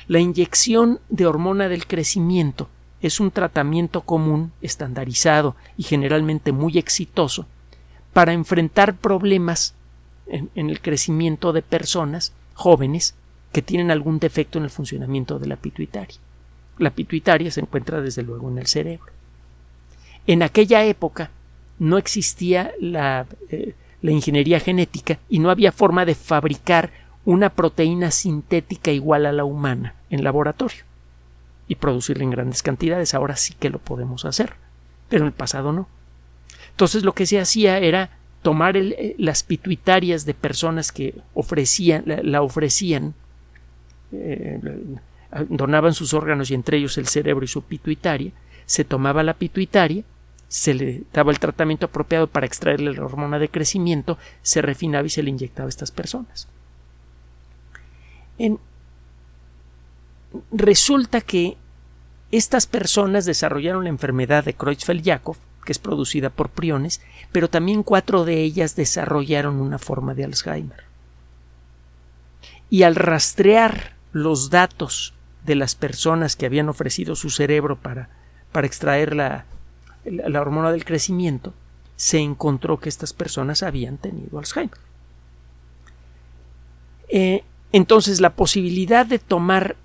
La 0.08 0.20
inyección 0.20 1.00
de 1.10 1.26
hormona 1.26 1.68
del 1.68 1.88
crecimiento 1.88 2.70
es 3.02 3.20
un 3.20 3.32
tratamiento 3.32 4.02
común, 4.02 4.52
estandarizado 4.62 5.56
y 5.78 5.84
generalmente 5.84 6.52
muy 6.52 6.78
exitoso 6.78 7.46
para 8.14 8.34
enfrentar 8.34 8.96
problemas 8.96 9.75
en, 10.28 10.50
el 10.56 10.82
crecimiento 10.82 11.54
de 11.54 11.62
personas 11.62 12.34
jóvenes 12.54 13.16
que 13.52 13.62
tienen 13.62 13.92
algún 13.92 14.20
defecto 14.20 14.58
en 14.58 14.66
el 14.66 14.70
funcionamiento 14.70 15.40
de 15.40 15.48
la 15.48 15.56
pituitaria. 15.56 16.18
La 16.78 16.90
pituitaria 16.90 17.52
se 17.52 17.62
encuentra 17.62 18.02
desde 18.02 18.24
luego 18.24 18.50
en 18.50 18.58
el 18.58 18.68
cerebro. 18.68 19.12
En 20.28 20.44
aquella 20.44 20.84
época 20.84 21.32
no 21.80 21.98
existía 21.98 22.72
la, 22.80 23.28
eh, 23.50 23.76
la 24.02 24.12
ingeniería 24.12 24.60
genética 24.60 25.20
y 25.30 25.40
no 25.40 25.50
había 25.50 25.72
forma 25.72 26.06
de 26.06 26.16
fabricar 26.16 26.92
una 27.24 27.50
proteína 27.50 28.12
sintética 28.12 28.92
igual 28.92 29.26
a 29.26 29.32
la 29.32 29.46
humana 29.46 29.96
en 30.10 30.24
laboratorio 30.24 30.84
y 31.68 31.76
producirla 31.76 32.24
en 32.24 32.32
grandes 32.32 32.62
cantidades. 32.62 33.14
Ahora 33.14 33.36
sí 33.36 33.56
que 33.60 33.70
lo 33.70 33.80
podemos 33.80 34.26
hacer, 34.26 34.54
pero 35.10 35.24
en 35.24 35.28
el 35.28 35.34
pasado 35.34 35.72
no. 35.72 35.88
Entonces 36.72 37.04
lo 37.04 37.14
que 37.14 37.26
se 37.26 37.40
hacía 37.40 37.80
era 37.80 38.12
tomar 38.46 38.78
eh, 38.78 39.16
las 39.18 39.42
pituitarias 39.42 40.24
de 40.28 40.36
personas 40.36 40.92
que 40.92 41.16
ofrecían, 41.34 42.04
la, 42.06 42.44
ofrecían, 42.44 43.16
eh, 44.12 44.60
donaban 45.50 45.96
sus 45.96 46.14
órganos 46.14 46.52
y 46.52 46.54
entre 46.54 46.78
ellos 46.78 47.00
el 47.00 47.08
cerebro 47.08 47.44
y 47.44 47.48
su 47.48 47.64
pituitaria, 47.64 48.34
se 48.68 48.84
tomaba 48.84 49.24
la 49.24 49.34
pituitaria, 49.34 50.04
se 50.48 50.76
le 50.76 51.02
daba 51.12 51.32
el 51.32 51.40
tratamiento 51.40 51.88
apropiado 51.88 52.28
para 52.28 52.46
extraerle 52.46 52.94
la 52.94 53.04
hormona 53.04 53.40
de 53.40 53.50
crecimiento, 53.50 54.20
se 54.44 54.62
refinaba 54.62 55.08
y 55.08 55.10
se 55.10 55.24
le 55.24 55.32
inyectaba 55.32 55.66
a 55.66 55.70
estas 55.70 55.90
personas. 55.90 56.48
Resulta 60.52 61.22
que 61.22 61.58
estas 62.32 62.68
personas 62.68 63.26
desarrollaron 63.26 63.86
la 63.86 63.90
enfermedad 63.90 64.46
de 64.46 64.56
Creutzfeldt-Jakob 64.56 65.38
que 65.66 65.74
es 65.74 65.80
producida 65.80 66.30
por 66.30 66.50
priones, 66.50 67.02
pero 67.32 67.50
también 67.50 67.84
cuatro 67.84 68.24
de 68.24 68.42
ellas 68.42 68.76
desarrollaron 68.76 69.56
una 69.56 69.80
forma 69.80 70.14
de 70.14 70.24
Alzheimer. 70.24 70.86
Y 72.70 72.84
al 72.84 72.96
rastrear 72.96 73.94
los 74.14 74.50
datos 74.50 75.14
de 75.46 75.56
las 75.56 75.76
personas 75.76 76.36
que 76.36 76.46
habían 76.46 76.70
ofrecido 76.70 77.16
su 77.16 77.30
cerebro 77.30 77.76
para, 77.76 78.10
para 78.52 78.68
extraer 78.68 79.16
la, 79.16 79.46
la 80.06 80.42
hormona 80.42 80.72
del 80.72 80.86
crecimiento, 80.86 81.54
se 81.96 82.20
encontró 82.20 82.80
que 82.80 82.90
estas 82.90 83.14
personas 83.14 83.64
habían 83.64 83.98
tenido 83.98 84.40
Alzheimer. 84.40 84.78
Eh, 87.10 87.44
entonces, 87.72 88.22
la 88.22 88.36
posibilidad 88.36 89.06
de 89.06 89.20
tomar 89.20 89.76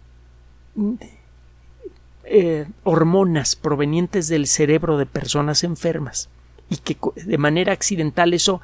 eh, 2.24 2.66
hormonas 2.84 3.56
provenientes 3.56 4.28
del 4.28 4.46
cerebro 4.46 4.98
de 4.98 5.06
personas 5.06 5.64
enfermas 5.64 6.28
y 6.68 6.76
que 6.76 6.96
de 7.16 7.38
manera 7.38 7.72
accidental 7.72 8.34
eso 8.34 8.60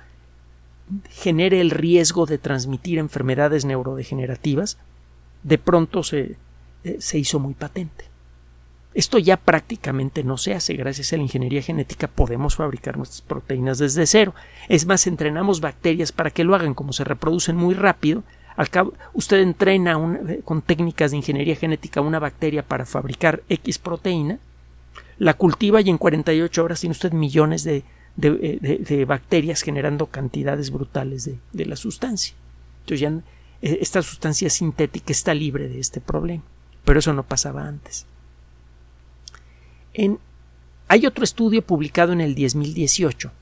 genere 1.10 1.60
el 1.60 1.70
riesgo 1.70 2.26
de 2.26 2.38
transmitir 2.38 2.98
enfermedades 2.98 3.64
neurodegenerativas, 3.64 4.78
de 5.42 5.58
pronto 5.58 6.02
se, 6.02 6.36
eh, 6.84 6.96
se 7.00 7.18
hizo 7.18 7.40
muy 7.40 7.54
patente. 7.54 8.04
Esto 8.94 9.18
ya 9.18 9.36
prácticamente 9.36 10.24
no 10.24 10.38
se 10.38 10.54
hace. 10.54 10.72
Gracias 10.74 11.12
a 11.12 11.16
la 11.16 11.22
ingeniería 11.22 11.60
genética 11.60 12.08
podemos 12.08 12.56
fabricar 12.56 12.96
nuestras 12.96 13.20
proteínas 13.20 13.78
desde 13.78 14.06
cero. 14.06 14.34
Es 14.70 14.86
más, 14.86 15.06
entrenamos 15.06 15.60
bacterias 15.60 16.12
para 16.12 16.30
que 16.30 16.44
lo 16.44 16.54
hagan. 16.54 16.72
Como 16.72 16.94
se 16.94 17.04
reproducen 17.04 17.56
muy 17.56 17.74
rápido, 17.74 18.22
al 18.56 18.70
cabo, 18.70 18.94
usted 19.12 19.40
entrena 19.40 19.98
con 20.44 20.62
técnicas 20.62 21.10
de 21.10 21.18
ingeniería 21.18 21.56
genética 21.56 22.00
una 22.00 22.18
bacteria 22.18 22.62
para 22.62 22.86
fabricar 22.86 23.42
X 23.50 23.78
proteína, 23.78 24.38
la 25.18 25.34
cultiva 25.34 25.80
y 25.80 25.90
en 25.90 25.98
48 25.98 26.64
horas 26.64 26.80
tiene 26.80 26.92
usted 26.92 27.12
millones 27.12 27.64
de, 27.64 27.84
eh, 28.22 29.04
bacterias 29.06 29.60
generando 29.60 30.06
cantidades 30.06 30.70
brutales 30.70 31.30
de, 31.52 31.66
la 31.66 31.76
sustancia. 31.76 32.34
Entonces 32.80 33.00
ya 33.00 33.10
eh, 33.60 33.78
esta 33.80 34.02
sustancia 34.02 34.48
sintética 34.48 35.12
está 35.12 35.34
libre 35.34 35.68
de 35.68 35.78
este 35.78 36.00
problema. 36.00 36.42
Pero 36.84 37.00
eso 37.00 37.12
no 37.12 37.24
pasaba 37.24 37.66
antes. 37.66 38.06
hay 40.88 41.06
otro 41.06 41.24
estudio 41.24 41.62
publicado 41.62 42.12
en 42.12 42.20
el 42.20 42.34
2018 42.34 43.32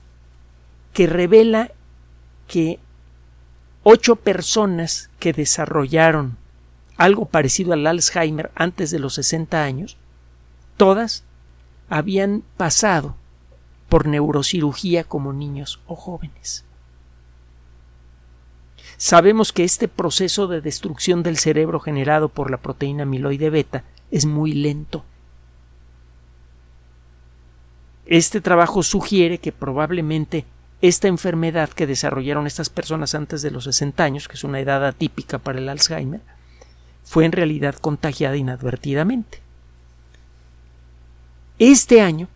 que 0.93 1.07
revela 1.07 1.71
que 2.47 2.79
ocho 3.87 4.15
personas 4.15 5.11
que 5.19 5.31
desarrollaron 5.31 6.37
algo 6.97 7.25
parecido 7.25 7.71
al 7.71 7.85
Alzheimer 7.85 8.49
antes 8.55 8.89
de 8.89 8.97
los 8.97 9.13
60 9.13 9.63
años, 9.63 9.95
todas 10.75 11.23
habían 11.87 12.41
pasado 12.57 13.15
por 13.87 14.07
neurocirugía 14.07 15.03
como 15.03 15.33
niños 15.33 15.81
o 15.85 15.95
jóvenes. 15.95 16.65
Sabemos 18.97 19.53
que 19.53 19.63
este 19.63 19.87
proceso 19.87 20.47
de 20.47 20.61
destrucción 20.61 21.21
del 21.21 21.37
cerebro 21.37 21.79
generado 21.79 22.29
por 22.29 22.49
la 22.49 22.57
proteína 22.57 23.03
amiloide 23.03 23.51
beta 23.51 23.83
es 24.09 24.25
muy 24.25 24.53
lento. 24.53 25.05
Este 28.07 28.41
trabajo 28.41 28.81
sugiere 28.81 29.37
que 29.37 29.51
probablemente 29.51 30.47
esta 30.87 31.07
enfermedad 31.07 31.69
que 31.69 31.87
desarrollaron 31.87 32.47
estas 32.47 32.69
personas 32.69 33.15
antes 33.15 33.41
de 33.41 33.51
los 33.51 33.63
60 33.65 34.03
años, 34.03 34.27
que 34.27 34.35
es 34.35 34.43
una 34.43 34.59
edad 34.59 34.85
atípica 34.85 35.39
para 35.39 35.59
el 35.59 35.69
Alzheimer, 35.69 36.21
fue 37.03 37.25
en 37.25 37.31
realidad 37.31 37.75
contagiada 37.75 38.35
inadvertidamente. 38.35 39.39
Este 41.59 42.01
año, 42.01 42.27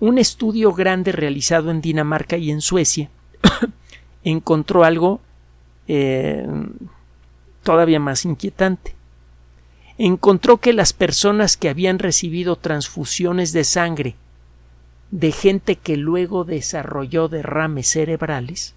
un 0.00 0.18
estudio 0.18 0.72
grande 0.72 1.12
realizado 1.12 1.70
en 1.70 1.80
Dinamarca 1.80 2.36
y 2.36 2.50
en 2.50 2.60
Suecia 2.60 3.08
encontró 4.24 4.84
algo 4.84 5.20
eh, 5.86 6.46
todavía 7.62 8.00
más 8.00 8.24
inquietante. 8.24 8.96
Encontró 9.98 10.56
que 10.56 10.72
las 10.72 10.92
personas 10.92 11.56
que 11.56 11.68
habían 11.68 11.98
recibido 11.98 12.56
transfusiones 12.56 13.52
de 13.52 13.62
sangre 13.62 14.16
de 15.12 15.30
gente 15.30 15.76
que 15.76 15.96
luego 15.96 16.44
desarrolló 16.44 17.28
derrames 17.28 17.86
cerebrales 17.88 18.74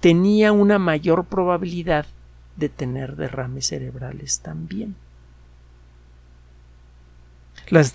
tenía 0.00 0.52
una 0.52 0.78
mayor 0.78 1.24
probabilidad 1.24 2.04
de 2.56 2.68
tener 2.68 3.16
derrames 3.16 3.68
cerebrales 3.68 4.40
también. 4.40 4.96
Las, 7.70 7.94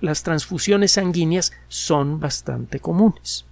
las 0.00 0.22
transfusiones 0.22 0.92
sanguíneas 0.92 1.52
son 1.68 2.20
bastante 2.20 2.80
comunes 2.80 3.44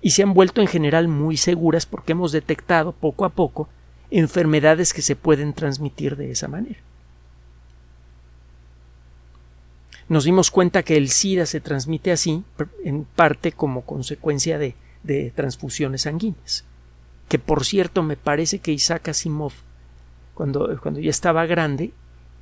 y 0.00 0.10
se 0.10 0.22
han 0.22 0.34
vuelto 0.34 0.60
en 0.60 0.66
general 0.66 1.08
muy 1.08 1.36
seguras 1.36 1.86
porque 1.86 2.12
hemos 2.12 2.32
detectado 2.32 2.92
poco 2.92 3.24
a 3.26 3.28
poco 3.28 3.68
enfermedades 4.10 4.92
que 4.92 5.02
se 5.02 5.14
pueden 5.14 5.52
transmitir 5.52 6.16
de 6.16 6.32
esa 6.32 6.48
manera. 6.48 6.80
Nos 10.10 10.24
dimos 10.24 10.50
cuenta 10.50 10.82
que 10.82 10.96
el 10.96 11.08
SIDA 11.08 11.46
se 11.46 11.60
transmite 11.60 12.10
así, 12.10 12.42
en 12.82 13.04
parte 13.04 13.52
como 13.52 13.82
consecuencia 13.82 14.58
de, 14.58 14.74
transfusiones 15.36 16.02
sanguíneas. 16.02 16.64
Que 17.28 17.38
por 17.38 17.64
cierto, 17.64 18.02
me 18.02 18.16
parece 18.16 18.58
que 18.58 18.72
Isaac 18.72 19.08
Asimov, 19.08 19.52
cuando, 20.34 20.76
cuando 20.82 20.98
ya 20.98 21.10
estaba 21.10 21.46
grande, 21.46 21.92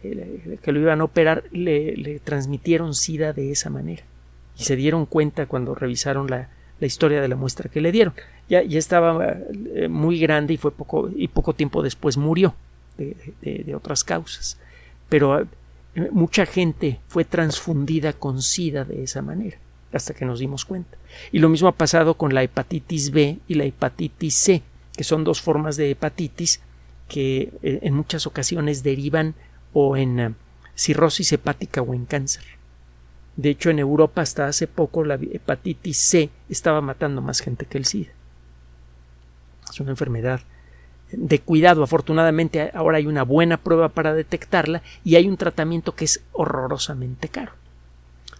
eh, 0.02 0.58
que 0.62 0.72
lo 0.72 0.80
iban 0.80 1.02
a 1.02 1.04
operar, 1.04 1.44
le, 1.52 2.20
transmitieron 2.24 2.94
SIDA 2.94 3.34
de 3.34 3.52
esa 3.52 3.68
manera. 3.68 4.02
Y 4.58 4.64
se 4.64 4.74
dieron 4.74 5.04
cuenta 5.04 5.44
cuando 5.44 5.74
revisaron 5.74 6.26
la, 6.26 6.48
historia 6.80 7.20
de 7.20 7.28
la 7.28 7.36
muestra 7.36 7.68
que 7.68 7.82
le 7.82 7.92
dieron. 7.92 8.14
Ya, 8.48 8.62
ya 8.62 8.78
estaba 8.78 9.36
eh, 9.74 9.88
muy 9.88 10.18
grande 10.18 10.54
y 10.54 10.56
fue 10.56 10.70
poco, 10.70 11.10
y 11.14 11.28
poco 11.28 11.52
tiempo 11.52 11.82
después 11.82 12.16
murió 12.16 12.54
de, 12.96 13.14
de 13.42 13.74
otras 13.74 14.04
causas. 14.04 14.58
Pero 15.10 15.46
mucha 16.12 16.46
gente 16.46 17.00
fue 17.08 17.24
transfundida 17.24 18.12
con 18.12 18.42
SIDA 18.42 18.84
de 18.84 19.02
esa 19.02 19.22
manera, 19.22 19.58
hasta 19.92 20.14
que 20.14 20.24
nos 20.24 20.38
dimos 20.38 20.64
cuenta. 20.64 20.96
Y 21.32 21.38
lo 21.38 21.48
mismo 21.48 21.68
ha 21.68 21.72
pasado 21.72 22.14
con 22.14 22.34
la 22.34 22.42
hepatitis 22.42 23.10
B 23.10 23.38
y 23.48 23.54
la 23.54 23.64
hepatitis 23.64 24.34
C, 24.34 24.62
que 24.96 25.04
son 25.04 25.24
dos 25.24 25.40
formas 25.40 25.76
de 25.76 25.90
hepatitis 25.90 26.60
que 27.08 27.52
eh, 27.62 27.80
en 27.82 27.94
muchas 27.94 28.26
ocasiones 28.26 28.82
derivan 28.82 29.34
o 29.72 29.96
en 29.96 30.20
eh, 30.20 30.34
cirrosis 30.74 31.32
hepática 31.32 31.82
o 31.82 31.94
en 31.94 32.04
cáncer. 32.04 32.44
De 33.36 33.50
hecho, 33.50 33.70
en 33.70 33.78
Europa 33.78 34.20
hasta 34.20 34.46
hace 34.46 34.66
poco 34.66 35.04
la 35.04 35.14
hepatitis 35.14 35.96
C 35.96 36.30
estaba 36.48 36.80
matando 36.80 37.22
más 37.22 37.40
gente 37.40 37.66
que 37.66 37.78
el 37.78 37.84
SIDA. 37.84 38.10
Es 39.70 39.80
una 39.80 39.90
enfermedad 39.90 40.40
de 41.12 41.40
cuidado. 41.40 41.82
Afortunadamente 41.82 42.70
ahora 42.74 42.98
hay 42.98 43.06
una 43.06 43.22
buena 43.22 43.56
prueba 43.56 43.88
para 43.88 44.14
detectarla 44.14 44.82
y 45.04 45.16
hay 45.16 45.28
un 45.28 45.36
tratamiento 45.36 45.94
que 45.94 46.04
es 46.04 46.22
horrorosamente 46.32 47.28
caro. 47.28 47.52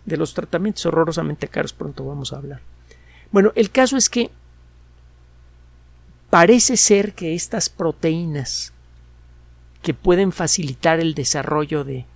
De 0.04 0.16
los 0.16 0.35
tratamientos 0.35 0.87
horrorosamente 0.87 1.48
caros 1.48 1.72
pronto 1.72 2.04
vamos 2.04 2.33
a 2.33 2.37
hablar. 2.37 2.61
Bueno, 3.31 3.52
el 3.54 3.70
caso 3.70 3.96
es 3.96 4.09
que 4.09 4.31
parece 6.31 6.76
ser 6.76 7.14
que 7.14 7.35
estas 7.35 7.68
proteínas 7.68 8.72
que 9.83 9.94
pueden 9.94 10.33
facilitar 10.33 11.00
el 11.00 11.14
desarrollo 11.14 11.85
de 11.85 12.07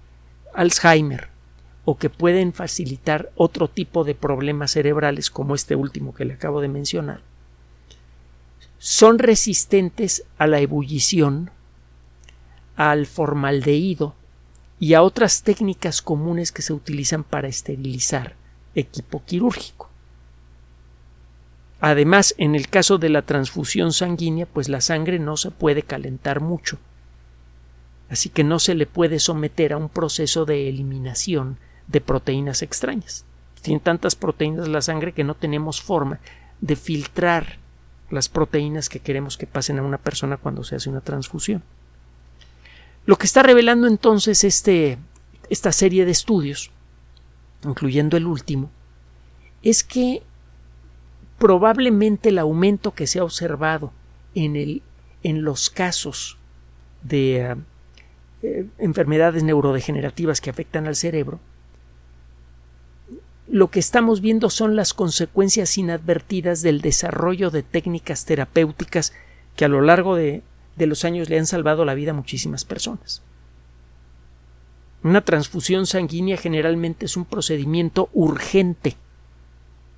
Alzheimer 0.54 1.28
o 1.84 1.96
que 1.96 2.10
pueden 2.10 2.52
facilitar 2.52 3.30
otro 3.34 3.68
tipo 3.68 4.04
de 4.04 4.14
problemas 4.14 4.72
cerebrales 4.72 5.30
como 5.30 5.54
este 5.54 5.74
último 5.74 6.14
que 6.14 6.24
le 6.24 6.34
acabo 6.34 6.60
de 6.60 6.68
mencionar, 6.68 7.22
son 8.84 9.20
resistentes 9.20 10.24
a 10.38 10.48
la 10.48 10.58
ebullición, 10.58 11.52
al 12.74 13.06
formaldehído 13.06 14.16
y 14.80 14.94
a 14.94 15.04
otras 15.04 15.44
técnicas 15.44 16.02
comunes 16.02 16.50
que 16.50 16.62
se 16.62 16.72
utilizan 16.72 17.22
para 17.22 17.46
esterilizar 17.46 18.34
equipo 18.74 19.22
quirúrgico. 19.24 19.88
Además, 21.80 22.34
en 22.38 22.56
el 22.56 22.68
caso 22.68 22.98
de 22.98 23.08
la 23.08 23.22
transfusión 23.22 23.92
sanguínea, 23.92 24.46
pues 24.46 24.68
la 24.68 24.80
sangre 24.80 25.20
no 25.20 25.36
se 25.36 25.52
puede 25.52 25.84
calentar 25.84 26.40
mucho, 26.40 26.80
así 28.10 28.30
que 28.30 28.42
no 28.42 28.58
se 28.58 28.74
le 28.74 28.86
puede 28.86 29.20
someter 29.20 29.74
a 29.74 29.76
un 29.76 29.90
proceso 29.90 30.44
de 30.44 30.68
eliminación 30.68 31.56
de 31.86 32.00
proteínas 32.00 32.62
extrañas. 32.62 33.26
Tiene 33.60 33.78
tantas 33.78 34.16
proteínas 34.16 34.66
la 34.66 34.82
sangre 34.82 35.12
que 35.12 35.22
no 35.22 35.36
tenemos 35.36 35.80
forma 35.80 36.18
de 36.60 36.74
filtrar 36.74 37.61
las 38.12 38.28
proteínas 38.28 38.88
que 38.88 39.00
queremos 39.00 39.36
que 39.36 39.46
pasen 39.46 39.78
a 39.78 39.82
una 39.82 39.98
persona 39.98 40.36
cuando 40.36 40.64
se 40.64 40.76
hace 40.76 40.90
una 40.90 41.00
transfusión. 41.00 41.62
Lo 43.06 43.16
que 43.16 43.26
está 43.26 43.42
revelando 43.42 43.86
entonces 43.88 44.44
este, 44.44 44.98
esta 45.48 45.72
serie 45.72 46.04
de 46.04 46.12
estudios, 46.12 46.70
incluyendo 47.64 48.16
el 48.16 48.26
último, 48.26 48.70
es 49.62 49.82
que 49.82 50.22
probablemente 51.38 52.28
el 52.28 52.38
aumento 52.38 52.92
que 52.92 53.06
se 53.06 53.18
ha 53.18 53.24
observado 53.24 53.92
en, 54.34 54.56
el, 54.56 54.82
en 55.22 55.42
los 55.42 55.70
casos 55.70 56.38
de 57.02 57.56
eh, 58.42 58.66
enfermedades 58.78 59.42
neurodegenerativas 59.42 60.40
que 60.40 60.50
afectan 60.50 60.86
al 60.86 60.96
cerebro 60.96 61.40
lo 63.52 63.68
que 63.68 63.80
estamos 63.80 64.22
viendo 64.22 64.48
son 64.48 64.76
las 64.76 64.94
consecuencias 64.94 65.76
inadvertidas 65.76 66.62
del 66.62 66.80
desarrollo 66.80 67.50
de 67.50 67.62
técnicas 67.62 68.24
terapéuticas 68.24 69.12
que 69.56 69.66
a 69.66 69.68
lo 69.68 69.82
largo 69.82 70.16
de, 70.16 70.42
de 70.76 70.86
los 70.86 71.04
años 71.04 71.28
le 71.28 71.38
han 71.38 71.44
salvado 71.44 71.84
la 71.84 71.92
vida 71.92 72.12
a 72.12 72.14
muchísimas 72.14 72.64
personas. 72.64 73.20
Una 75.02 75.20
transfusión 75.20 75.84
sanguínea 75.84 76.38
generalmente 76.38 77.04
es 77.04 77.14
un 77.18 77.26
procedimiento 77.26 78.08
urgente, 78.14 78.96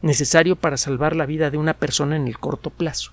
necesario 0.02 0.56
para 0.56 0.76
salvar 0.76 1.14
la 1.14 1.24
vida 1.24 1.52
de 1.52 1.58
una 1.58 1.74
persona 1.74 2.16
en 2.16 2.26
el 2.26 2.40
corto 2.40 2.70
plazo. 2.70 3.12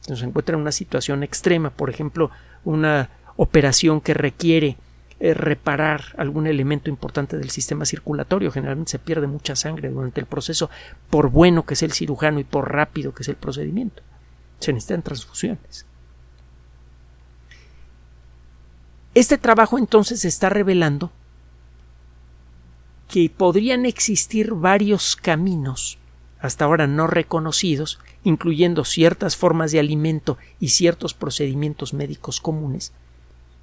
Se 0.00 0.24
encuentra 0.24 0.54
en 0.54 0.62
una 0.62 0.72
situación 0.72 1.22
extrema, 1.22 1.68
por 1.68 1.90
ejemplo, 1.90 2.30
una 2.64 3.10
operación 3.36 4.00
que 4.00 4.14
requiere 4.14 4.78
eh, 5.24 5.32
reparar 5.32 6.14
algún 6.18 6.46
elemento 6.46 6.90
importante 6.90 7.38
del 7.38 7.48
sistema 7.48 7.86
circulatorio. 7.86 8.50
Generalmente 8.50 8.90
se 8.90 8.98
pierde 8.98 9.26
mucha 9.26 9.56
sangre 9.56 9.88
durante 9.88 10.20
el 10.20 10.26
proceso, 10.26 10.68
por 11.08 11.30
bueno 11.30 11.64
que 11.64 11.76
sea 11.76 11.86
el 11.86 11.94
cirujano 11.94 12.40
y 12.40 12.44
por 12.44 12.70
rápido 12.70 13.14
que 13.14 13.24
sea 13.24 13.32
el 13.32 13.38
procedimiento. 13.38 14.02
Se 14.58 14.70
necesitan 14.74 15.00
transfusiones. 15.00 15.86
Este 19.14 19.38
trabajo 19.38 19.78
entonces 19.78 20.26
está 20.26 20.50
revelando 20.50 21.10
que 23.08 23.32
podrían 23.34 23.86
existir 23.86 24.52
varios 24.52 25.16
caminos 25.16 25.96
hasta 26.38 26.66
ahora 26.66 26.86
no 26.86 27.06
reconocidos, 27.06 27.98
incluyendo 28.24 28.84
ciertas 28.84 29.38
formas 29.38 29.72
de 29.72 29.78
alimento 29.78 30.36
y 30.60 30.68
ciertos 30.68 31.14
procedimientos 31.14 31.94
médicos 31.94 32.42
comunes, 32.42 32.92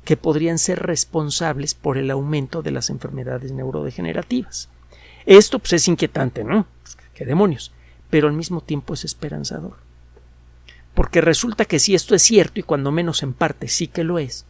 que 0.05 0.17
podrían 0.17 0.57
ser 0.57 0.79
responsables 0.79 1.75
por 1.75 1.97
el 1.97 2.11
aumento 2.11 2.61
de 2.61 2.71
las 2.71 2.89
enfermedades 2.89 3.51
neurodegenerativas. 3.51 4.69
Esto 5.25 5.59
pues, 5.59 5.73
es 5.73 5.87
inquietante, 5.87 6.43
¿no? 6.43 6.65
¿Qué 7.13 7.25
demonios? 7.25 7.71
Pero 8.09 8.27
al 8.27 8.33
mismo 8.33 8.61
tiempo 8.61 8.93
es 8.93 9.05
esperanzador. 9.05 9.77
Porque 10.93 11.21
resulta 11.21 11.65
que 11.65 11.79
si 11.79 11.95
esto 11.95 12.15
es 12.15 12.21
cierto, 12.21 12.59
y 12.59 12.63
cuando 12.63 12.91
menos 12.91 13.23
en 13.23 13.33
parte 13.33 13.67
sí 13.67 13.87
que 13.87 14.03
lo 14.03 14.19
es, 14.19 14.45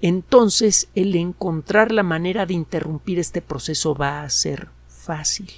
entonces 0.00 0.88
el 0.94 1.14
encontrar 1.16 1.92
la 1.92 2.02
manera 2.02 2.44
de 2.44 2.54
interrumpir 2.54 3.18
este 3.18 3.40
proceso 3.40 3.94
va 3.94 4.22
a 4.22 4.30
ser 4.30 4.68
fácil. 4.88 5.50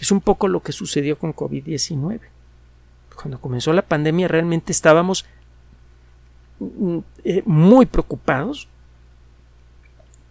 Es 0.00 0.10
un 0.10 0.20
poco 0.20 0.48
lo 0.48 0.60
que 0.60 0.72
sucedió 0.72 1.16
con 1.18 1.34
COVID-19. 1.34 2.20
Cuando 3.14 3.40
comenzó 3.40 3.72
la 3.72 3.82
pandemia 3.82 4.26
realmente 4.26 4.72
estábamos 4.72 5.24
eh, 7.24 7.42
muy 7.44 7.86
preocupados 7.86 8.68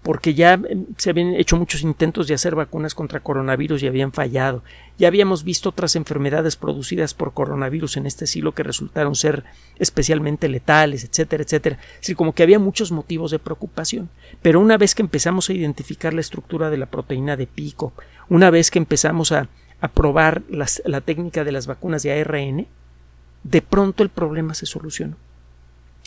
porque 0.04 0.34
ya 0.34 0.54
em, 0.54 0.86
se 0.98 1.10
habían 1.10 1.34
hecho 1.34 1.58
muchos 1.58 1.82
intentos 1.82 2.28
de 2.28 2.34
hacer 2.34 2.56
vacunas 2.56 2.94
contra 2.94 3.22
coronavirus 3.22 3.82
y 3.82 3.88
habían 3.88 4.12
fallado. 4.12 4.62
Ya 5.00 5.08
habíamos 5.08 5.44
visto 5.44 5.70
otras 5.70 5.96
enfermedades 5.96 6.58
producidas 6.58 7.14
por 7.14 7.34
coronavirus 7.34 7.98
en 7.98 8.06
este 8.06 8.28
siglo 8.28 8.52
que 8.54 8.64
resultaron 8.64 9.16
ser 9.16 9.46
especialmente 9.80 10.50
letales, 10.50 11.06
etcétera, 11.06 11.44
etcétera. 11.44 11.80
Decir, 12.00 12.16
como 12.18 12.36
que 12.36 12.44
había 12.44 12.60
muchos 12.60 12.92
motivos 12.92 13.32
de 13.32 13.40
preocupación. 13.40 14.10
Pero 14.42 14.60
una 14.60 14.78
vez 14.78 14.94
que 14.94 15.02
empezamos 15.02 15.50
a 15.50 15.54
identificar 15.54 16.14
la 16.14 16.22
estructura 16.22 16.70
de 16.70 16.78
la 16.78 16.88
proteína 16.88 17.38
de 17.38 17.48
pico, 17.48 17.94
una 18.30 18.50
vez 18.50 18.70
que 18.70 18.80
empezamos 18.80 19.32
a, 19.32 19.48
probar 19.94 20.44
la 20.48 21.02
técnica 21.02 21.44
de 21.44 21.52
las 21.52 21.68
vacunas 21.68 22.04
de 22.04 22.18
ARN, 22.18 22.68
de 23.44 23.62
pronto 23.62 24.02
el 24.02 24.08
problema 24.08 24.54
se 24.54 24.66
solucionó. 24.66 25.18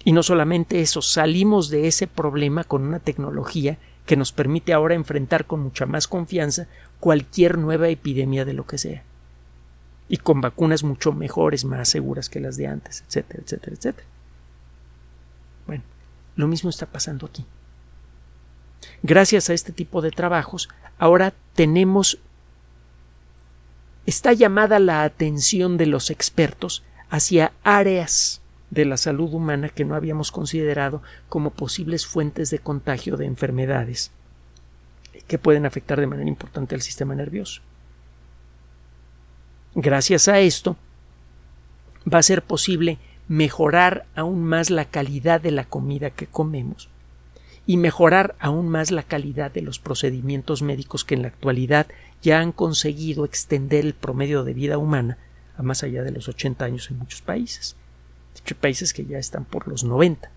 Y 0.07 0.13
no 0.13 0.23
solamente 0.23 0.83
eso, 0.83 1.03
salimos 1.03 1.69
de 1.69 1.89
ese 1.89 2.07
problema 2.07 2.63
con 2.63 2.83
una 2.83 3.01
tecnología 3.01 3.77
que 4.07 4.17
nos 4.17 4.31
permite 4.31 4.73
ahora 4.73 4.95
enfrentar 4.95 5.47
con 5.47 5.59
mucha 5.59 5.85
más 5.85 6.07
confianza 6.07 6.69
cualquier 7.01 7.59
nueva 7.59 7.89
epidemia 7.89 8.45
de 8.45 8.53
lo 8.53 8.69
que 8.69 8.79
sea. 8.79 9.03
Y 10.09 10.19
con 10.19 10.41
vacunas 10.41 10.85
mucho 10.85 11.11
mejores, 11.11 11.65
más 11.65 11.89
seguras 11.89 12.29
que 12.29 12.39
las 12.39 12.57
de 12.57 12.69
antes, 12.69 13.03
etcétera, 13.09 13.43
etcétera, 13.45 13.77
etcétera. 13.77 14.07
Bueno, 15.67 15.83
lo 16.37 16.47
mismo 16.47 16.71
está 16.71 16.87
pasando 16.87 17.27
aquí. 17.27 17.45
Gracias 19.03 19.51
a 19.51 19.55
este 19.55 19.73
tipo 19.73 20.03
de 20.03 20.13
trabajos, 20.13 20.69
ahora 20.99 21.35
tenemos 21.57 22.21
está 24.07 24.33
llamada 24.35 24.79
la 24.79 25.03
atención 25.03 25.77
de 25.77 25.87
los 25.87 26.11
expertos 26.11 26.85
hacia 27.11 27.51
áreas 27.65 28.41
de 28.71 28.85
la 28.85 28.97
salud 28.97 29.33
humana 29.33 29.69
que 29.69 29.85
no 29.85 29.95
habíamos 29.95 30.33
considerado 30.33 31.03
como 31.29 31.51
posibles 31.51 32.07
fuentes 32.07 32.51
de 32.51 32.59
contagio 32.59 33.17
de 33.17 33.27
enfermedades 33.27 34.11
que 35.27 35.39
pueden 35.39 35.67
afectar 35.67 36.01
de 36.01 36.07
manera 36.07 36.29
importante 36.29 36.75
al 36.75 36.83
sistema 36.83 37.15
nervioso. 37.15 37.63
Gracias 39.75 40.29
a 40.29 40.41
esto, 40.41 40.77
va 42.13 42.19
a 42.19 42.23
ser 42.23 42.43
posible 42.43 42.99
mejorar 43.29 44.07
aún 44.15 44.45
más 44.45 44.71
la 44.71 44.85
calidad 44.85 45.41
de 45.41 45.51
la 45.51 45.65
comida 45.65 46.11
que 46.11 46.27
comemos 46.27 46.89
y 47.67 47.77
mejorar 47.77 48.37
aún 48.39 48.69
más 48.69 48.93
la 48.93 49.03
calidad 49.03 49.51
de 49.51 49.63
los 49.63 49.81
procedimientos 49.81 50.63
médicos 50.63 51.05
que 51.05 51.15
en 51.15 51.23
la 51.23 51.29
actualidad 51.29 51.89
ya 52.23 52.41
han 52.41 52.53
conseguido 52.53 53.25
extender 53.25 53.85
el 53.85 53.95
promedio 53.95 54.45
de 54.45 54.55
vida 54.55 54.79
humana 54.79 55.19
a 55.57 55.63
más 55.63 55.83
allá 55.83 56.03
de 56.03 56.13
los 56.13 56.29
80 56.29 56.65
años 56.65 56.91
en 56.91 56.99
muchos 56.99 57.23
países 57.23 57.77
países 58.41 58.93
que 58.93 59.05
ya 59.05 59.19
están 59.19 59.45
por 59.45 59.69
los 59.69 59.85
90. 59.85 60.31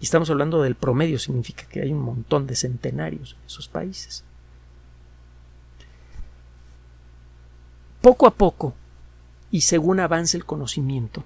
Y 0.00 0.04
estamos 0.04 0.30
hablando 0.30 0.62
del 0.62 0.74
promedio, 0.74 1.18
significa 1.18 1.64
que 1.66 1.80
hay 1.80 1.92
un 1.92 2.00
montón 2.00 2.46
de 2.46 2.56
centenarios 2.56 3.36
en 3.38 3.46
esos 3.46 3.68
países. 3.68 4.24
Poco 8.00 8.26
a 8.26 8.32
poco, 8.32 8.74
y 9.50 9.62
según 9.62 10.00
avance 10.00 10.36
el 10.36 10.44
conocimiento, 10.44 11.24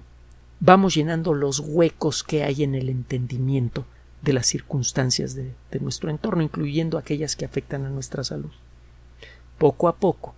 vamos 0.59 0.95
llenando 0.95 1.33
los 1.33 1.59
huecos 1.59 2.23
que 2.23 2.43
hay 2.43 2.63
en 2.63 2.75
el 2.75 2.89
entendimiento 2.89 3.85
de 4.21 4.33
las 4.33 4.47
circunstancias 4.47 5.33
de, 5.35 5.53
de, 5.71 5.79
nuestro 5.79 6.09
entorno, 6.09 6.43
incluyendo 6.43 6.97
aquellas 6.97 7.35
que 7.35 7.45
afectan 7.45 7.85
a 7.85 7.89
nuestra 7.89 8.23
salud. 8.23 8.51
Poco 9.57 9.87
a 9.87 9.95
poco 9.95 10.35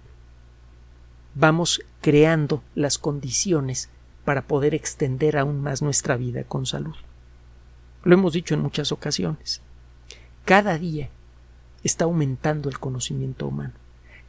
vamos 1.36 1.82
creando 2.02 2.64
las 2.76 2.98
condiciones 2.98 3.90
para 4.26 4.44
poder 4.44 4.74
extender 4.74 5.38
aún 5.38 5.62
más 5.62 5.82
nuestra 5.82 6.18
vida 6.18 6.44
con 6.44 6.66
salud. 6.66 6.96
Lo 8.04 8.14
hemos 8.14 8.34
dicho 8.34 8.54
en 8.54 8.62
muchas 8.62 8.92
ocasiones. 8.92 9.62
Cada 10.46 10.78
día 10.78 11.10
está 11.84 12.06
aumentando 12.06 12.70
el 12.70 12.80
conocimiento 12.80 13.48
humano. 13.48 13.74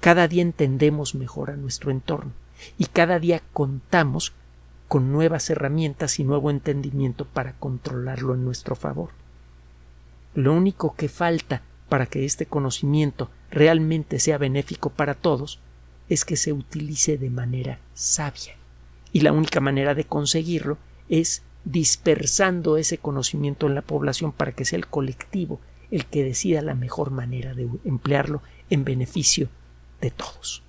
Cada 0.01 0.29
día 0.29 0.43
entendemos 0.43 1.15
mejor 1.15 1.51
a 1.51 1.57
nuestro 1.57 1.91
entorno 1.91 2.33
y 2.79 2.87
cada 2.87 3.19
día 3.19 3.43
contamos 3.53 4.33
con 4.89 5.13
nuevas 5.13 5.49
herramientas 5.49 6.19
y 6.19 6.25
nuevo 6.25 6.51
entendimiento 6.51 7.25
para 7.25 7.55
controlarlo 7.55 8.35
en 8.35 8.45
nuestro 8.45 8.77
favor. 8.77 9.11
Lo 10.35 10.53
único 10.53 10.95
que 10.95 11.09
falta 11.09 11.63
para 11.89 12.07
que 12.07 12.25
este 12.25 12.47
conocimiento 12.47 13.31
realmente 13.51 14.19
sea 14.19 14.39
benéfico 14.39 14.91
para 14.91 15.15
todos 15.15 15.61
es 16.09 16.25
que 16.25 16.37
se 16.37 16.53
utilice 16.53 17.17
de 17.17 17.31
manera 17.31 17.79
sabia 17.95 18.57
y 19.13 19.21
la 19.21 19.33
única 19.33 19.61
manera 19.61 19.95
de 19.95 20.05
conseguirlo 20.05 20.79
es 21.09 21.43
dispersando 21.65 22.77
ese 22.77 22.99
conocimiento 22.99 23.67
en 23.67 23.75
la 23.75 23.83
población 23.83 24.33
para 24.33 24.53
que 24.53 24.65
sea 24.65 24.79
el 24.79 24.87
colectivo 24.87 25.61
el 25.91 26.07
que 26.07 26.25
decida 26.25 26.63
la 26.63 26.75
mejor 26.75 27.11
manera 27.11 27.55
de 27.55 27.69
emplearlo 27.85 28.43
en 28.71 28.85
beneficio 28.85 29.49
de 30.01 30.11
todos. 30.11 30.63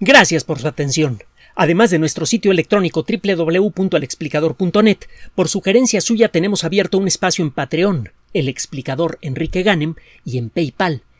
Gracias 0.00 0.44
por 0.44 0.58
su 0.58 0.66
atención. 0.66 1.22
Además 1.54 1.90
de 1.90 1.98
nuestro 1.98 2.26
sitio 2.26 2.50
electrónico 2.52 3.04
www.alexplicador.net, 3.06 4.98
por 5.34 5.48
sugerencia 5.48 6.00
suya 6.00 6.28
tenemos 6.30 6.64
abierto 6.64 6.98
un 6.98 7.06
espacio 7.06 7.44
en 7.44 7.50
Patreon, 7.50 8.10
el 8.32 8.48
explicador 8.48 9.18
Enrique 9.20 9.62
Ganem, 9.62 9.94
y 10.24 10.38
en 10.38 10.50
PayPal, 10.50 11.02